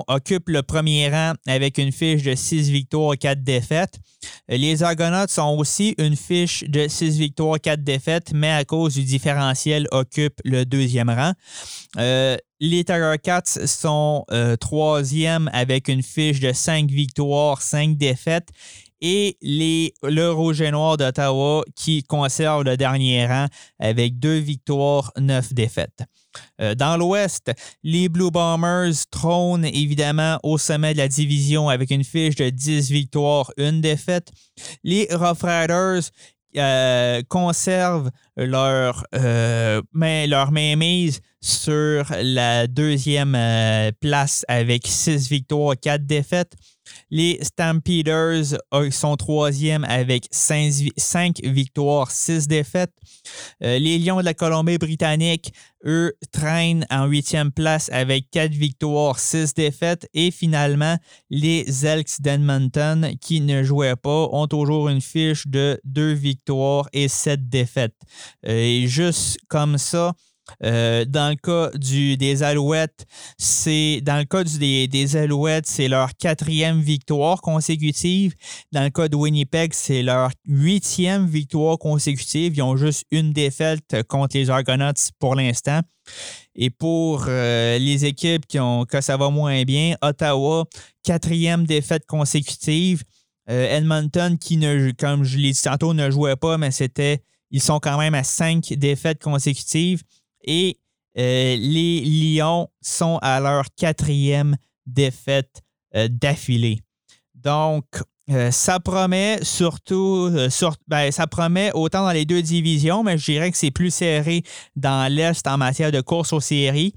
occupent 0.08 0.50
le 0.50 0.62
premier 0.62 1.10
rang 1.10 1.34
avec 1.48 1.78
une 1.78 1.94
fiche 1.94 2.24
de 2.24 2.36
6 2.36 2.70
victoires, 2.70 3.18
4 3.18 3.44
défaites. 3.44 3.98
Les 4.50 4.84
Argonauts 4.84 5.40
ont 5.40 5.58
aussi 5.58 5.96
une 5.98 6.18
fiche 6.18 6.66
de 6.66 6.88
6 6.88 7.18
victoires, 7.18 7.62
4 7.62 7.84
défaites, 7.84 8.32
mais 8.34 8.52
à 8.52 8.66
cause 8.66 8.94
du 8.94 9.04
différentiel, 9.04 9.88
occupent 9.92 10.42
le 10.44 10.66
deuxième 10.66 11.10
rang. 11.10 11.32
Euh, 11.98 12.38
les 12.60 12.84
Tiger 12.84 13.16
Cats 13.22 13.60
sont 13.66 14.26
euh, 14.32 14.56
troisième 14.56 15.50
avec 15.54 15.88
une 15.90 16.02
fiche 16.02 16.40
de 16.40 16.52
5 16.52 16.90
victoires, 16.90 17.62
5 17.62 17.98
défaites 17.98 18.50
et 19.02 19.38
les, 19.42 19.94
le 20.04 20.32
Rouge 20.32 20.60
d'Ottawa 20.60 21.64
qui 21.76 22.04
conserve 22.04 22.64
le 22.64 22.78
dernier 22.78 23.26
rang 23.28 23.48
avec 23.80 24.20
deux 24.20 24.38
victoires, 24.38 25.12
neuf 25.18 25.54
défaites. 25.54 26.04
Euh, 26.62 26.76
dans 26.76 26.98
l'Ouest, 26.98 27.52
les 27.84 28.10
Blue 28.10 28.32
Bombers 28.32 28.94
trônent 29.10 29.66
évidemment 29.66 30.40
au 30.44 30.58
sommet 30.58 30.94
de 30.94 31.00
la 31.00 31.08
division 31.08 31.70
avec 31.70 31.92
une 31.92 32.04
fiche 32.04 32.36
de 32.36 32.50
10 32.50 32.92
victoires, 32.92 33.52
une 33.58 33.82
défaite. 33.82 34.32
Les 34.84 35.08
Rough 35.12 35.42
Riders 35.42 36.12
euh, 36.58 37.22
conservent 37.28 38.10
leur, 38.36 39.04
euh, 39.16 39.82
leur 39.94 40.52
mainmise 40.52 41.22
sur 41.48 42.06
la 42.22 42.68
deuxième 42.68 43.34
euh, 43.34 43.92
place 44.02 44.44
avec 44.50 44.86
six 44.86 45.30
victoires, 45.30 45.76
quatre 45.80 46.06
défaites. 46.06 46.54
Les 47.10 47.40
Stampeders 47.42 48.58
sont 48.92 49.16
troisième 49.16 49.84
avec 49.86 50.28
cinq 50.32 51.40
victoires, 51.44 52.12
six 52.12 52.48
défaites. 52.48 52.92
Euh, 53.64 53.80
les 53.80 53.98
Lions 53.98 54.20
de 54.20 54.26
la 54.26 54.34
Colombie-Britannique, 54.34 55.54
eux, 55.86 56.14
traînent 56.32 56.86
en 56.90 57.06
huitième 57.06 57.52
place 57.52 57.90
avec 57.94 58.30
quatre 58.30 58.54
victoires, 58.54 59.20
six 59.20 59.54
défaites. 59.54 60.08
Et 60.14 60.32
finalement, 60.32 60.98
les 61.30 61.86
Elks 61.86 62.22
d'Edmonton, 62.22 63.16
qui 63.22 63.42
ne 63.42 63.64
jouaient 63.64 63.96
pas, 63.96 64.28
ont 64.32 64.48
toujours 64.48 64.90
une 64.90 65.02
fiche 65.02 65.48
de 65.48 65.80
deux 65.84 66.14
victoires 66.14 66.90
et 66.94 67.08
sept 67.08 67.48
défaites. 67.50 67.96
Euh, 68.46 68.52
et 68.52 68.88
juste 68.88 69.38
comme 69.48 69.78
ça, 69.78 70.14
euh, 70.64 71.06
dans 71.06 71.30
le 71.30 71.36
cas 71.36 71.76
du, 71.78 72.18
des 72.18 72.44
Alouettes, 72.44 73.06
c'est 73.38 74.02
dans 74.02 74.18
le 74.18 74.26
cas 74.26 74.44
des, 74.44 74.88
des, 74.88 75.08
c'est 75.64 75.88
leur 75.88 76.16
quatrième 76.18 76.82
victoire 76.82 77.42
consécutive. 77.42 78.34
Dans 78.72 78.84
le 78.84 78.90
cas 78.90 79.08
de 79.08 79.16
Winnipeg, 79.16 79.74
c'est 79.74 80.04
leur 80.04 80.32
huitième 80.46 81.28
victoire 81.28 81.78
consécutive. 81.78 82.56
Ils 82.56 82.62
ont 82.62 82.78
juste 82.78 83.04
une 83.12 83.34
défaite 83.34 84.04
contre 84.08 84.38
les 84.38 84.50
Argonauts 84.50 85.12
pour 85.20 85.36
l'instant. 85.36 85.82
Et 86.56 86.70
pour 86.70 87.26
euh, 87.28 87.78
les 87.78 88.06
équipes 88.06 88.46
qui 88.48 88.60
ont 88.60 88.86
que 88.86 89.02
ça 89.02 89.18
va 89.18 89.30
moins 89.30 89.64
bien, 89.64 89.96
Ottawa, 90.02 90.66
quatrième 91.04 91.66
défaite 91.66 92.06
consécutive. 92.06 93.04
Euh, 93.50 93.78
Edmonton, 93.78 94.38
qui 94.38 94.58
ne, 94.58 94.92
comme 94.92 95.24
je 95.24 95.38
l'ai 95.38 95.52
dit 95.52 95.62
tantôt, 95.62 95.94
ne 95.94 96.10
jouait 96.10 96.36
pas, 96.36 96.58
mais 96.58 96.72
c'était. 96.72 97.22
Ils 97.50 97.62
sont 97.62 97.80
quand 97.80 97.98
même 97.98 98.14
à 98.14 98.24
cinq 98.24 98.74
défaites 98.74 99.24
consécutives 99.24 100.02
et 100.44 100.78
euh, 101.18 101.56
les 101.58 102.02
Lions 102.02 102.68
sont 102.82 103.18
à 103.22 103.40
leur 103.40 103.66
quatrième 103.76 104.56
défaite 104.86 105.62
euh, 105.96 106.08
d'affilée. 106.10 106.80
Donc, 107.34 107.86
euh, 108.30 108.52
ça 108.52 108.80
promet 108.80 109.40
surtout, 109.42 110.30
ben, 110.88 111.12
ça 111.12 111.28
promet 111.28 111.72
autant 111.74 112.04
dans 112.04 112.12
les 112.12 112.26
deux 112.26 112.42
divisions, 112.42 113.04
mais 113.04 113.18
je 113.18 113.32
dirais 113.32 113.52
que 113.52 113.58
c'est 113.58 113.72
plus 113.72 113.92
serré 113.92 114.44
dans 114.76 115.12
l'Est 115.12 115.48
en 115.48 115.58
matière 115.58 115.92
de 115.92 116.02
course 116.02 116.34
aux 116.34 116.42
séries. 116.42 116.94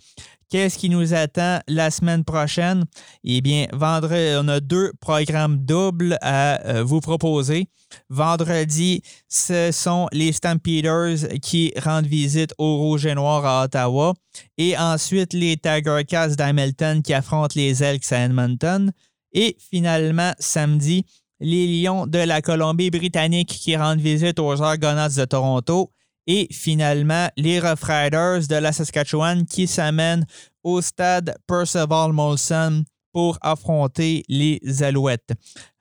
Qu'est-ce 0.50 0.78
qui 0.78 0.88
nous 0.88 1.14
attend 1.14 1.60
la 1.68 1.92
semaine 1.92 2.24
prochaine? 2.24 2.84
Eh 3.22 3.40
bien, 3.40 3.66
vendredi, 3.72 4.36
on 4.36 4.48
a 4.48 4.58
deux 4.58 4.90
programmes 5.00 5.58
doubles 5.58 6.18
à 6.22 6.60
euh, 6.66 6.82
vous 6.82 6.98
proposer. 6.98 7.68
Vendredi, 8.08 9.00
ce 9.28 9.70
sont 9.70 10.08
les 10.10 10.32
Stampeders 10.32 11.38
qui 11.40 11.72
rendent 11.80 12.06
visite 12.06 12.52
au 12.58 12.78
Rouge 12.78 13.06
et 13.06 13.14
Noir 13.14 13.46
à 13.46 13.64
Ottawa. 13.64 14.14
Et 14.58 14.76
ensuite, 14.76 15.34
les 15.34 15.56
Tiger 15.56 16.02
Cats 16.04 16.34
d'Hamilton 16.34 17.00
qui 17.00 17.14
affrontent 17.14 17.54
les 17.54 17.84
Elks 17.84 18.10
à 18.10 18.24
Edmonton. 18.24 18.90
Et 19.32 19.56
finalement, 19.70 20.32
samedi, 20.40 21.04
les 21.38 21.68
Lions 21.68 22.08
de 22.08 22.18
la 22.18 22.42
Colombie-Britannique 22.42 23.50
qui 23.50 23.76
rendent 23.76 24.00
visite 24.00 24.40
aux 24.40 24.60
Argonauts 24.60 25.16
de 25.16 25.24
Toronto 25.26 25.92
et 26.32 26.46
finalement 26.52 27.28
les 27.36 27.58
Rough 27.58 27.82
Riders 27.82 28.46
de 28.46 28.54
la 28.54 28.70
Saskatchewan 28.70 29.44
qui 29.44 29.66
s'amènent 29.66 30.24
au 30.62 30.80
stade 30.80 31.34
Percival 31.48 32.12
Molson 32.12 32.84
pour 33.12 33.36
affronter 33.40 34.22
les 34.28 34.60
Alouettes. 34.80 35.32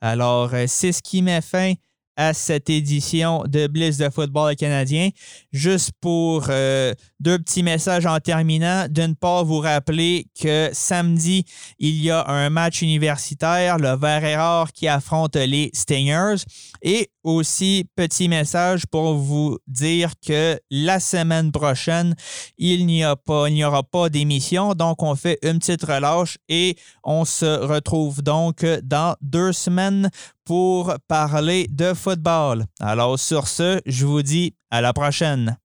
Alors, 0.01 0.51
euh, 0.55 0.65
c'est 0.67 0.91
ce 0.91 1.03
qui 1.03 1.21
met 1.21 1.41
fin 1.41 1.73
à 2.19 2.33
cette 2.33 2.69
édition 2.69 3.45
de 3.47 3.67
Bliss 3.67 3.97
de 3.97 4.09
football 4.09 4.53
canadien. 4.57 5.09
Juste 5.53 5.91
pour 6.01 6.47
euh, 6.49 6.93
deux 7.21 7.39
petits 7.39 7.63
messages 7.63 8.05
en 8.05 8.19
terminant. 8.19 8.87
D'une 8.89 9.15
part, 9.15 9.45
vous 9.45 9.59
rappeler 9.59 10.27
que 10.37 10.69
samedi, 10.73 11.45
il 11.79 12.03
y 12.03 12.11
a 12.11 12.27
un 12.27 12.49
match 12.49 12.81
universitaire, 12.81 13.77
le 13.77 13.95
Vert 13.95 14.25
et 14.25 14.35
Rare 14.35 14.73
qui 14.73 14.89
affronte 14.89 15.37
les 15.37 15.71
Stingers. 15.73 16.43
Et 16.81 17.09
aussi, 17.23 17.85
petit 17.95 18.27
message 18.27 18.85
pour 18.85 19.15
vous 19.15 19.57
dire 19.67 20.11
que 20.25 20.59
la 20.69 20.99
semaine 20.99 21.53
prochaine, 21.53 22.15
il 22.57 22.85
n'y 22.85 23.03
a 23.03 23.15
il 23.47 23.53
n'y 23.53 23.63
aura 23.63 23.83
pas 23.83 24.09
d'émission. 24.09 24.73
Donc, 24.73 25.03
on 25.03 25.15
fait 25.15 25.39
une 25.41 25.59
petite 25.59 25.83
relâche 25.85 26.37
et 26.49 26.75
on 27.05 27.23
se 27.23 27.45
retrouve 27.45 28.21
donc 28.21 28.65
dans 28.83 29.15
deux 29.21 29.53
semaines 29.53 30.09
pour 30.49 30.95
parler 31.07 31.67
de 31.69 31.93
football. 31.93 32.65
Alors, 32.79 33.19
sur 33.19 33.47
ce, 33.47 33.79
je 33.85 34.07
vous 34.07 34.23
dis 34.23 34.55
à 34.71 34.81
la 34.81 34.93
prochaine. 34.93 35.55